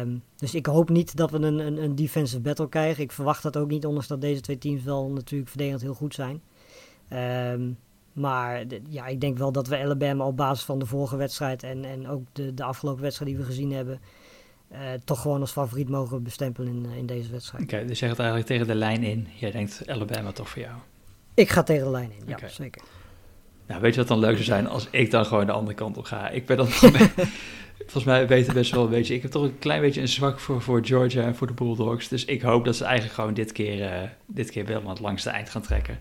Um, 0.00 0.22
dus 0.36 0.54
ik 0.54 0.66
hoop 0.66 0.88
niet 0.88 1.16
dat 1.16 1.30
we 1.30 1.36
een, 1.36 1.58
een, 1.58 1.82
een, 1.82 1.94
defensive 1.94 2.40
battle 2.40 2.68
krijgen. 2.68 3.02
Ik 3.02 3.12
verwacht 3.12 3.42
dat 3.42 3.56
ook 3.56 3.68
niet, 3.68 3.86
ondanks 3.86 4.06
dat 4.06 4.20
deze 4.20 4.40
twee 4.40 4.58
teams 4.58 4.82
wel 4.82 5.10
natuurlijk 5.10 5.50
verdedigend 5.50 5.82
heel 5.82 5.94
goed 5.94 6.14
zijn. 6.14 6.42
Um, 7.52 7.78
maar 8.14 8.64
ja, 8.88 9.06
ik 9.06 9.20
denk 9.20 9.38
wel 9.38 9.52
dat 9.52 9.66
we 9.66 9.78
Alabama 9.78 10.26
op 10.26 10.36
basis 10.36 10.64
van 10.64 10.78
de 10.78 10.86
vorige 10.86 11.16
wedstrijd 11.16 11.62
en, 11.62 11.84
en 11.84 12.08
ook 12.08 12.22
de, 12.32 12.54
de 12.54 12.64
afgelopen 12.64 13.02
wedstrijd 13.02 13.30
die 13.30 13.40
we 13.40 13.46
gezien 13.46 13.72
hebben, 13.72 14.00
uh, 14.72 14.78
toch 15.04 15.20
gewoon 15.20 15.40
als 15.40 15.52
favoriet 15.52 15.88
mogen 15.88 16.22
bestempelen 16.22 16.68
in, 16.68 16.84
uh, 16.90 16.96
in 16.96 17.06
deze 17.06 17.30
wedstrijd. 17.30 17.64
Oké, 17.64 17.84
dus 17.84 17.98
je 17.98 18.06
gaat 18.06 18.18
eigenlijk 18.18 18.48
tegen 18.48 18.66
de 18.66 18.74
lijn 18.74 19.02
in. 19.02 19.28
Jij 19.38 19.50
denkt 19.50 19.82
Alabama 19.86 20.32
toch 20.32 20.48
voor 20.48 20.62
jou? 20.62 20.74
Ik 21.34 21.50
ga 21.50 21.62
tegen 21.62 21.84
de 21.84 21.90
lijn 21.90 22.12
in, 22.18 22.22
ja, 22.26 22.48
zeker. 22.48 22.82
Nou, 23.66 23.80
weet 23.80 23.94
je 23.94 24.00
wat 24.00 24.08
dan 24.08 24.18
leuk 24.18 24.32
zou 24.32 24.44
zijn 24.44 24.66
als 24.66 24.88
ik 24.90 25.10
dan 25.10 25.26
gewoon 25.26 25.46
de 25.46 25.52
andere 25.52 25.76
kant 25.76 25.96
op 25.96 26.04
ga? 26.04 26.28
Ik 26.28 26.46
ben 26.46 26.56
dan 26.56 26.68
volgens 27.78 28.04
mij 28.04 28.26
weten 28.26 28.54
best 28.54 28.70
wel 28.70 28.84
een 28.84 28.90
beetje. 28.90 29.14
Ik 29.14 29.22
heb 29.22 29.30
toch 29.30 29.42
een 29.42 29.58
klein 29.58 29.80
beetje 29.80 30.00
een 30.00 30.08
zwak 30.08 30.40
voor, 30.40 30.62
voor 30.62 30.84
Georgia 30.84 31.22
en 31.22 31.34
voor 31.34 31.46
de 31.46 31.52
Bulldogs. 31.52 32.08
Dus 32.08 32.24
ik 32.24 32.42
hoop 32.42 32.64
dat 32.64 32.76
ze 32.76 32.84
eigenlijk 32.84 33.14
gewoon 33.14 33.34
dit 33.34 33.52
keer, 33.52 33.78
uh, 33.78 34.08
dit 34.26 34.50
keer 34.50 34.66
wel 34.66 34.80
aan 34.80 34.88
het 34.88 35.00
langste 35.00 35.30
eind 35.30 35.50
gaan 35.50 35.62
trekken. 35.62 35.98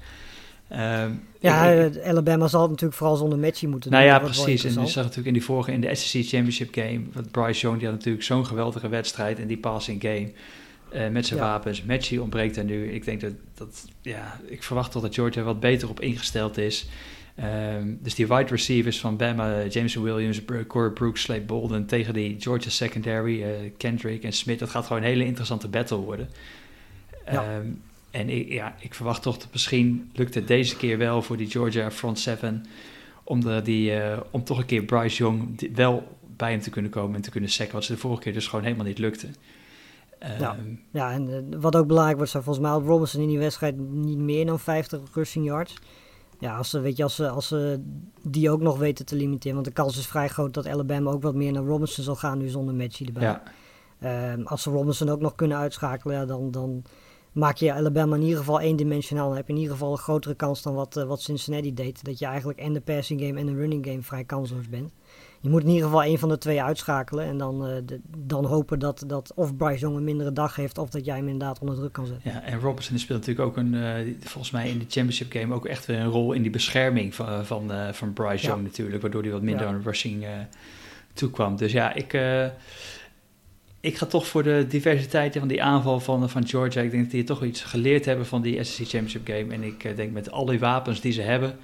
Um, 0.75 1.21
ja, 1.39 1.89
Alabama 2.03 2.47
zal 2.47 2.61
het 2.61 2.69
natuurlijk 2.69 2.97
vooral 2.97 3.15
zonder 3.15 3.39
matchie 3.39 3.67
moeten 3.67 3.91
nou 3.91 4.03
doen. 4.03 4.11
Nou 4.11 4.23
ja, 4.23 4.31
precies. 4.31 4.63
En 4.63 4.81
je 4.81 4.87
zag 4.87 5.03
natuurlijk 5.03 5.27
in 5.27 5.33
die 5.33 5.43
vorige, 5.43 5.71
in 5.71 5.81
de 5.81 5.95
SEC 5.95 6.25
Championship 6.25 6.73
game, 6.73 7.01
wat 7.13 7.31
Bryce 7.31 7.61
Young, 7.61 7.77
die 7.77 7.87
had 7.87 7.95
natuurlijk 7.95 8.23
zo'n 8.23 8.45
geweldige 8.45 8.89
wedstrijd 8.89 9.39
in 9.39 9.47
die 9.47 9.57
passing 9.57 10.01
game. 10.01 10.31
Uh, 10.93 11.07
met 11.07 11.25
zijn 11.25 11.39
wapens. 11.39 11.83
Matchy 11.83 12.17
ontbreekt 12.17 12.57
er 12.57 12.63
nu. 12.63 12.91
Ik 12.91 13.05
denk 13.05 13.21
dat, 13.21 13.33
dat 13.53 13.85
ja, 14.01 14.39
ik 14.45 14.63
verwacht 14.63 14.91
toch 14.91 15.01
dat 15.01 15.13
Georgia 15.13 15.41
wat 15.41 15.59
beter 15.59 15.89
op 15.89 15.99
ingesteld 15.99 16.57
is. 16.57 16.87
Um, 17.75 17.99
dus 18.01 18.15
die 18.15 18.27
wide 18.27 18.49
receivers 18.49 18.99
van 18.99 19.17
Bama, 19.17 19.65
James 19.65 19.95
Williams, 19.95 20.41
Corey 20.67 20.89
Brooks, 20.89 21.21
Slade 21.21 21.41
Bolden 21.41 21.85
tegen 21.85 22.13
die 22.13 22.35
Georgia 22.39 22.69
secondary, 22.69 23.41
uh, 23.41 23.47
Kendrick 23.77 24.23
en 24.23 24.33
Smith. 24.33 24.59
Dat 24.59 24.69
gaat 24.69 24.85
gewoon 24.85 25.01
een 25.01 25.07
hele 25.07 25.25
interessante 25.25 25.67
battle 25.67 25.97
worden. 25.97 26.29
Ja. 27.31 27.61
En 28.13 28.29
ik, 28.29 28.51
ja, 28.51 28.75
ik 28.79 28.93
verwacht 28.93 29.21
toch 29.21 29.37
dat 29.37 29.47
misschien 29.51 30.11
lukt 30.13 30.33
het 30.33 30.47
deze 30.47 30.77
keer 30.77 30.97
wel 30.97 31.21
voor 31.21 31.37
die 31.37 31.49
Georgia 31.49 31.91
front 31.91 32.19
seven 32.19 32.65
om, 33.23 33.41
de, 33.41 33.61
die, 33.63 33.91
uh, 33.91 34.19
om 34.31 34.43
toch 34.43 34.57
een 34.57 34.65
keer 34.65 34.83
Bryce 34.83 35.17
Young 35.17 35.69
wel 35.75 36.17
bij 36.37 36.51
hem 36.51 36.61
te 36.61 36.69
kunnen 36.69 36.91
komen 36.91 37.15
en 37.15 37.21
te 37.21 37.29
kunnen 37.29 37.49
sacken, 37.49 37.73
wat 37.73 37.83
ze 37.83 37.91
de 37.93 37.99
vorige 37.99 38.21
keer 38.21 38.33
dus 38.33 38.47
gewoon 38.47 38.65
helemaal 38.65 38.85
niet 38.85 38.97
lukte. 38.97 39.27
ja, 40.19 40.55
ehm, 40.55 40.75
ja, 40.91 41.11
en 41.11 41.29
uh, 41.29 41.59
wat 41.59 41.75
ook 41.75 41.87
belangrijk 41.87 42.17
wordt, 42.17 42.31
zou 42.31 42.43
volgens 42.43 42.65
mij 42.65 42.73
had 42.73 42.85
Robinson 42.85 43.21
in 43.21 43.27
die 43.27 43.39
wedstrijd 43.39 43.77
niet 43.77 44.17
meer 44.17 44.45
dan 44.45 44.59
50 44.59 44.99
rushing 45.13 45.45
yards. 45.45 45.75
Ja, 46.39 46.57
als 46.57 46.69
ze, 46.69 46.79
weet 46.79 46.97
je, 46.97 47.03
als 47.03 47.15
ze, 47.15 47.29
als 47.29 47.47
ze 47.47 47.83
die 48.21 48.49
ook 48.49 48.61
nog 48.61 48.77
weten 48.77 49.05
te 49.05 49.15
limiteren, 49.15 49.53
want 49.53 49.67
de 49.67 49.73
kans 49.73 49.97
is 49.97 50.07
vrij 50.07 50.27
groot 50.27 50.53
dat 50.53 50.67
Alabama 50.67 51.11
ook 51.11 51.23
wat 51.23 51.35
meer 51.35 51.51
naar 51.51 51.63
Robinson 51.63 52.03
zal 52.03 52.15
gaan 52.15 52.37
nu 52.37 52.47
zonder 52.47 52.75
matchie 52.75 53.07
erbij. 53.07 53.23
Ja. 53.23 53.43
Um, 54.33 54.45
als 54.45 54.61
ze 54.61 54.69
Robinson 54.69 55.09
ook 55.09 55.19
nog 55.19 55.35
kunnen 55.35 55.57
uitschakelen, 55.57 56.15
ja, 56.15 56.25
dan, 56.25 56.51
dan 56.51 56.83
maak 57.33 57.57
je 57.57 57.73
Alabama 57.73 58.15
in 58.15 58.21
ieder 58.21 58.37
geval 58.37 58.59
eendimensionaal. 58.59 59.27
Dan 59.27 59.35
heb 59.35 59.47
je 59.47 59.53
in 59.53 59.59
ieder 59.59 59.73
geval 59.73 59.91
een 59.91 59.97
grotere 59.97 60.35
kans 60.35 60.61
dan 60.61 60.73
wat, 60.73 60.97
uh, 60.97 61.03
wat 61.03 61.21
Cincinnati 61.21 61.73
deed. 61.73 62.03
Dat 62.03 62.19
je 62.19 62.25
eigenlijk 62.25 62.59
en 62.59 62.73
de 62.73 62.81
passing 62.81 63.21
game 63.21 63.39
en 63.39 63.45
de 63.45 63.55
running 63.55 63.85
game 63.85 64.01
vrij 64.01 64.23
kansloos 64.23 64.69
bent. 64.69 64.91
Je 65.41 65.49
moet 65.49 65.61
in 65.61 65.67
ieder 65.67 65.83
geval 65.83 66.03
één 66.03 66.19
van 66.19 66.29
de 66.29 66.37
twee 66.37 66.63
uitschakelen. 66.63 67.25
En 67.25 67.37
dan, 67.37 67.69
uh, 67.69 67.75
de, 67.85 67.99
dan 68.17 68.45
hopen 68.45 68.79
dat, 68.79 69.03
dat 69.07 69.31
of 69.35 69.55
Bryce 69.55 69.79
Young 69.79 69.97
een 69.97 70.03
mindere 70.03 70.33
dag 70.33 70.55
heeft. 70.55 70.77
Of 70.77 70.89
dat 70.89 71.05
jij 71.05 71.15
hem 71.15 71.27
inderdaad 71.27 71.59
onder 71.59 71.75
druk 71.75 71.91
kan 71.91 72.05
zetten. 72.05 72.31
Ja, 72.31 72.43
en 72.43 72.59
Robertson 72.59 72.99
speelt 72.99 73.19
natuurlijk 73.19 73.47
ook 73.47 73.57
een, 73.57 73.73
uh, 73.73 74.15
volgens 74.19 74.51
mij 74.51 74.69
in 74.69 74.79
de 74.79 74.85
championship 74.87 75.31
game 75.31 75.53
ook 75.53 75.65
echt 75.65 75.85
weer 75.85 75.99
een 75.99 76.09
rol 76.09 76.33
in 76.33 76.41
die 76.41 76.51
bescherming 76.51 77.15
van, 77.15 77.45
van, 77.45 77.71
van 77.91 78.13
Bryce 78.13 78.45
Young 78.47 78.63
natuurlijk. 78.63 79.01
Waardoor 79.01 79.21
hij 79.21 79.31
wat 79.31 79.41
minder 79.41 79.67
aan 79.67 79.81
rushing 79.83 80.25
toekwam. 81.13 81.55
Dus 81.55 81.71
ja, 81.71 81.93
ik 81.93 82.13
ik 83.83 83.97
ga 83.97 84.05
toch 84.05 84.27
voor 84.27 84.43
de 84.43 84.65
diversiteit 84.67 85.37
van 85.37 85.47
die 85.47 85.63
aanval 85.63 85.99
van, 85.99 86.29
van 86.29 86.47
Georgia. 86.47 86.81
Ik 86.81 86.91
denk 86.91 87.03
dat 87.03 87.11
die 87.11 87.23
toch 87.23 87.43
iets 87.43 87.61
geleerd 87.61 88.05
hebben 88.05 88.25
van 88.25 88.41
die 88.41 88.63
SEC 88.63 88.87
Championship 88.87 89.27
game. 89.27 89.53
En 89.53 89.63
ik 89.63 89.83
uh, 89.83 89.95
denk 89.95 90.11
met 90.11 90.31
al 90.31 90.45
die 90.45 90.59
wapens 90.59 91.01
die 91.01 91.11
ze 91.11 91.21
hebben, 91.21 91.57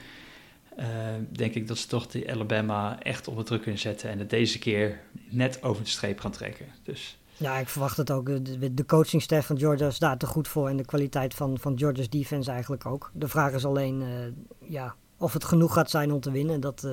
uh, 0.79 0.86
denk 1.32 1.53
ik 1.53 1.67
dat 1.67 1.77
ze 1.77 1.88
toch 1.88 2.08
die 2.08 2.32
Alabama 2.32 2.99
echt 3.01 3.27
op 3.27 3.38
het 3.38 3.45
druk 3.45 3.62
kunnen 3.62 3.79
zetten. 3.79 4.10
En 4.10 4.19
het 4.19 4.29
deze 4.29 4.60
keer 4.60 4.99
net 5.29 5.63
over 5.63 5.84
de 5.84 5.89
streep 5.89 6.19
gaan 6.19 6.32
trekken. 6.32 6.65
Dus. 6.84 7.17
Ja, 7.38 7.58
ik 7.58 7.69
verwacht 7.69 7.97
het 7.97 8.12
ook. 8.12 8.25
De, 8.25 8.73
de 8.73 8.86
coachingstaf 8.86 9.45
van 9.45 9.60
Georgia 9.60 9.91
staat 9.91 10.21
er 10.21 10.27
goed 10.27 10.47
voor. 10.47 10.69
En 10.69 10.77
de 10.77 10.86
kwaliteit 10.86 11.34
van, 11.34 11.58
van 11.60 11.77
Georgia's 11.77 12.10
defense 12.10 12.51
eigenlijk 12.51 12.86
ook. 12.86 13.12
De 13.13 13.27
vraag 13.27 13.53
is 13.53 13.65
alleen, 13.65 14.01
uh, 14.01 14.08
ja, 14.69 14.95
of 15.19 15.34
het 15.34 15.43
genoeg 15.43 15.73
gaat 15.73 15.89
zijn 15.89 16.12
om 16.12 16.19
te 16.19 16.32
winnen. 16.32 16.60
Dat, 16.60 16.84
uh, 16.86 16.91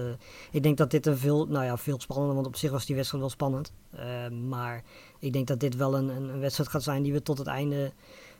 ik 0.51 0.63
denk 0.63 0.77
dat 0.77 0.91
dit 0.91 1.07
een 1.07 1.19
veel, 1.19 1.47
nou 1.47 1.65
ja, 1.65 1.77
veel 1.77 2.01
spannender, 2.01 2.35
want 2.35 2.47
op 2.47 2.57
zich 2.57 2.71
was 2.71 2.87
die 2.87 2.95
wedstrijd 2.97 3.23
wel 3.23 3.33
spannend. 3.33 3.73
Uh, 3.95 4.29
maar 4.49 4.83
ik 5.19 5.33
denk 5.33 5.47
dat 5.47 5.61
dit 5.61 5.77
wel 5.77 5.97
een, 5.97 6.09
een, 6.09 6.41
wedstrijd 6.41 6.71
gaat 6.71 6.83
zijn 6.83 7.03
die 7.03 7.13
we 7.13 7.23
tot 7.23 7.39
het 7.39 7.47
einde 7.47 7.93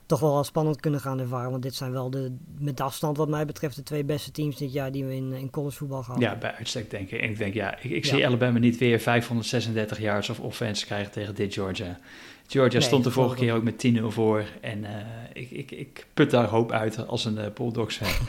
toch 0.07 0.21
wel 0.21 0.45
spannend 0.45 0.81
kunnen 0.81 1.01
gaan 1.01 1.21
ervaren. 1.21 1.51
Want 1.51 1.63
dit 1.63 1.75
zijn 1.75 1.93
wel 1.93 2.11
de, 2.11 2.37
met 2.59 2.81
afstand 2.81 3.17
wat 3.17 3.29
mij 3.29 3.47
betreft 3.47 3.77
de 3.77 3.83
twee 3.83 4.05
beste 4.05 4.31
teams 4.31 4.57
dit 4.57 4.73
jaar 4.73 4.93
die 4.93 5.05
we 5.05 5.15
in, 5.15 5.33
in 5.33 5.51
collegevoetbal 5.51 6.03
gaan. 6.03 6.21
Ja, 6.21 6.37
bij 6.37 6.55
uitstek 6.55 6.91
denk 6.91 7.11
ik. 7.11 7.21
En 7.21 7.31
ik 7.31 7.39
denk, 7.39 7.55
ja, 7.55 7.79
ik, 7.79 7.91
ik 7.91 8.05
zie 8.05 8.27
Alabama 8.27 8.59
niet 8.59 8.79
weer 8.79 9.01
536 9.01 10.01
yards 10.01 10.31
of 10.31 10.41
offense 10.41 10.87
krijgen 10.87 11.13
tegen 11.13 11.35
dit 11.35 11.55
Georgia. 11.55 11.99
Georgia 12.47 12.81
stond 12.81 13.05
de 13.05 13.11
vorige 13.11 13.37
keer 13.37 13.55
ook 13.55 13.63
met 13.63 13.87
10-0 13.87 14.03
voor. 14.03 14.45
En 14.61 14.79
uh, 14.79 14.91
ik, 15.33 15.51
ik, 15.51 15.71
ik 15.71 16.07
put 16.15 16.31
daar 16.31 16.49
hoop 16.49 16.73
uit 16.73 17.07
als 17.07 17.25
een 17.25 17.37
uh, 17.39 17.45
Bulldogs 17.55 17.97
fan. 17.97 18.27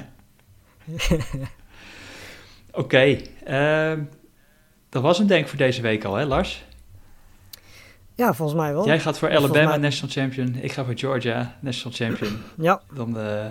Oké, 2.70 2.80
okay, 2.80 3.30
uh, 3.96 4.04
dat 4.88 5.02
was 5.02 5.18
hem 5.18 5.26
denk 5.26 5.42
ik 5.42 5.48
voor 5.48 5.58
deze 5.58 5.82
week 5.82 6.04
al, 6.04 6.14
hè 6.14 6.24
Lars? 6.24 6.64
Ja, 8.14 8.34
volgens 8.34 8.58
mij 8.58 8.72
wel. 8.72 8.86
Jij 8.86 9.00
gaat 9.00 9.18
voor 9.18 9.36
Alabama 9.36 9.76
National 9.76 10.14
Champion. 10.14 10.54
Ik 10.54 10.72
ga 10.72 10.84
voor 10.84 10.98
Georgia 10.98 11.58
National 11.60 11.96
Champion. 11.96 12.36
ja. 12.68 12.82
Dan, 12.94 13.18
uh... 13.18 13.44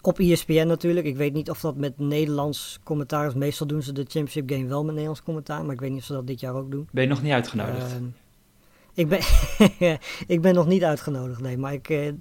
Op 0.00 0.18
ESPN 0.18 0.66
natuurlijk. 0.66 1.06
Ik 1.06 1.16
weet 1.16 1.32
niet 1.32 1.50
of 1.50 1.60
dat 1.60 1.76
met 1.76 1.98
Nederlands 1.98 2.78
commentaar 2.82 3.26
is. 3.26 3.34
Meestal 3.34 3.66
doen 3.66 3.82
ze 3.82 3.92
de 3.92 4.04
Championship 4.08 4.50
Game 4.50 4.66
wel 4.66 4.80
met 4.80 4.90
Nederlands 4.90 5.22
commentaar. 5.22 5.64
Maar 5.64 5.74
ik 5.74 5.80
weet 5.80 5.90
niet 5.90 5.98
of 5.98 6.04
ze 6.04 6.12
dat 6.12 6.26
dit 6.26 6.40
jaar 6.40 6.54
ook 6.54 6.70
doen. 6.70 6.88
Ben 6.90 7.02
je 7.02 7.08
nog 7.08 7.22
niet 7.22 7.32
uitgenodigd? 7.32 7.92
Uh, 7.92 8.06
ik, 8.94 9.08
ben 9.08 9.18
ik 10.34 10.40
ben 10.40 10.54
nog 10.54 10.66
niet 10.66 10.84
uitgenodigd, 10.84 11.40
nee. 11.40 11.58
Maar 11.58 11.72
ik, 11.72 11.88
uh, 11.88 12.12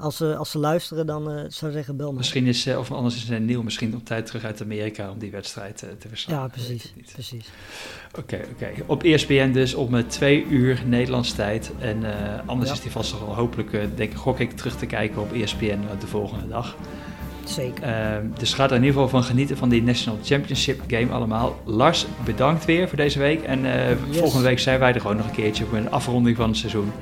als 0.00 0.16
ze, 0.16 0.36
als 0.36 0.50
ze 0.50 0.58
luisteren, 0.58 1.06
dan 1.06 1.32
uh, 1.32 1.44
zou 1.48 1.72
zeggen 1.72 1.96
bel 1.96 2.12
me. 2.12 2.18
Misschien 2.18 2.46
is, 2.46 2.66
uh, 2.66 2.78
of 2.78 2.92
anders 2.92 3.16
is 3.16 3.28
het 3.28 3.42
nieuw, 3.42 3.62
misschien 3.62 3.94
op 3.94 4.04
tijd 4.04 4.26
terug 4.26 4.44
uit 4.44 4.62
Amerika 4.62 5.10
om 5.10 5.18
die 5.18 5.30
wedstrijd 5.30 5.82
uh, 5.82 5.90
te 5.98 6.08
verslaan. 6.08 6.36
Ja, 6.36 6.48
precies. 6.48 6.92
precies. 7.12 7.48
Oké, 8.18 8.40
oké. 8.52 8.70
Op 8.86 9.02
ESPN 9.02 9.50
dus 9.50 9.74
om 9.74 10.08
twee 10.08 10.46
uur 10.46 10.82
Nederlands 10.86 11.32
tijd. 11.32 11.70
En 11.78 12.04
anders 12.46 12.70
is 12.70 12.80
die 12.80 12.90
vast 12.90 13.18
wel 13.18 13.34
hopelijk, 13.34 13.70
denk 13.70 14.10
ik, 14.10 14.14
gok 14.14 14.38
ik 14.38 14.52
terug 14.52 14.76
te 14.76 14.86
kijken 14.86 15.22
op 15.22 15.32
ESPN 15.32 15.78
de 16.00 16.06
volgende 16.06 16.48
dag. 16.48 16.76
Zeker. 17.44 17.84
Ehm, 17.84 18.26
dus 18.38 18.54
ga 18.54 18.64
er 18.64 18.70
in 18.70 18.76
ieder 18.76 18.92
geval 18.92 19.08
van 19.08 19.24
genieten 19.24 19.56
van 19.56 19.68
die 19.68 19.82
National 19.82 20.18
Championship 20.22 20.80
game 20.86 21.12
allemaal. 21.12 21.60
Lars, 21.64 22.06
bedankt 22.24 22.64
weer 22.64 22.88
voor 22.88 22.96
deze 22.96 23.18
week. 23.18 23.42
En 23.42 23.60
yes. 23.60 24.18
volgende 24.18 24.44
week 24.44 24.58
zijn 24.58 24.78
wij 24.78 24.94
er 24.94 25.00
gewoon 25.00 25.16
nog 25.16 25.26
een 25.26 25.32
keertje 25.32 25.64
voor 25.64 25.78
een 25.78 25.90
afronding 25.90 26.36
van 26.36 26.48
het 26.48 26.58
seizoen. 26.58 26.92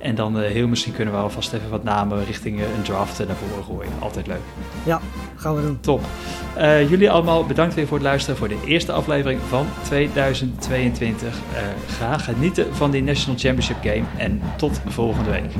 En 0.00 0.14
dan 0.14 0.40
uh, 0.40 0.46
heel 0.46 0.68
misschien 0.68 0.92
kunnen 0.92 1.14
we 1.14 1.20
alvast 1.20 1.52
even 1.52 1.70
wat 1.70 1.84
namen 1.84 2.24
richting 2.24 2.58
uh, 2.58 2.64
een 2.76 2.82
draft 2.82 3.18
naar 3.26 3.36
voren 3.36 3.64
gooien. 3.64 3.92
Altijd 3.98 4.26
leuk. 4.26 4.40
Ja, 4.84 5.00
gaan 5.36 5.54
we 5.54 5.62
doen. 5.62 5.78
Top. 5.80 6.00
Uh, 6.58 6.90
jullie 6.90 7.10
allemaal 7.10 7.46
bedankt 7.46 7.74
weer 7.74 7.86
voor 7.86 7.96
het 7.96 8.06
luisteren 8.06 8.36
voor 8.36 8.48
de 8.48 8.58
eerste 8.66 8.92
aflevering 8.92 9.40
van 9.48 9.66
2022. 9.82 11.38
ga 11.86 12.18
genieten 12.18 12.74
van 12.74 12.90
die 12.90 13.02
National 13.02 13.38
Championship 13.38 13.76
Game 13.82 14.04
en 14.16 14.42
tot 14.56 14.80
volgende 14.86 15.30
week. 15.30 15.50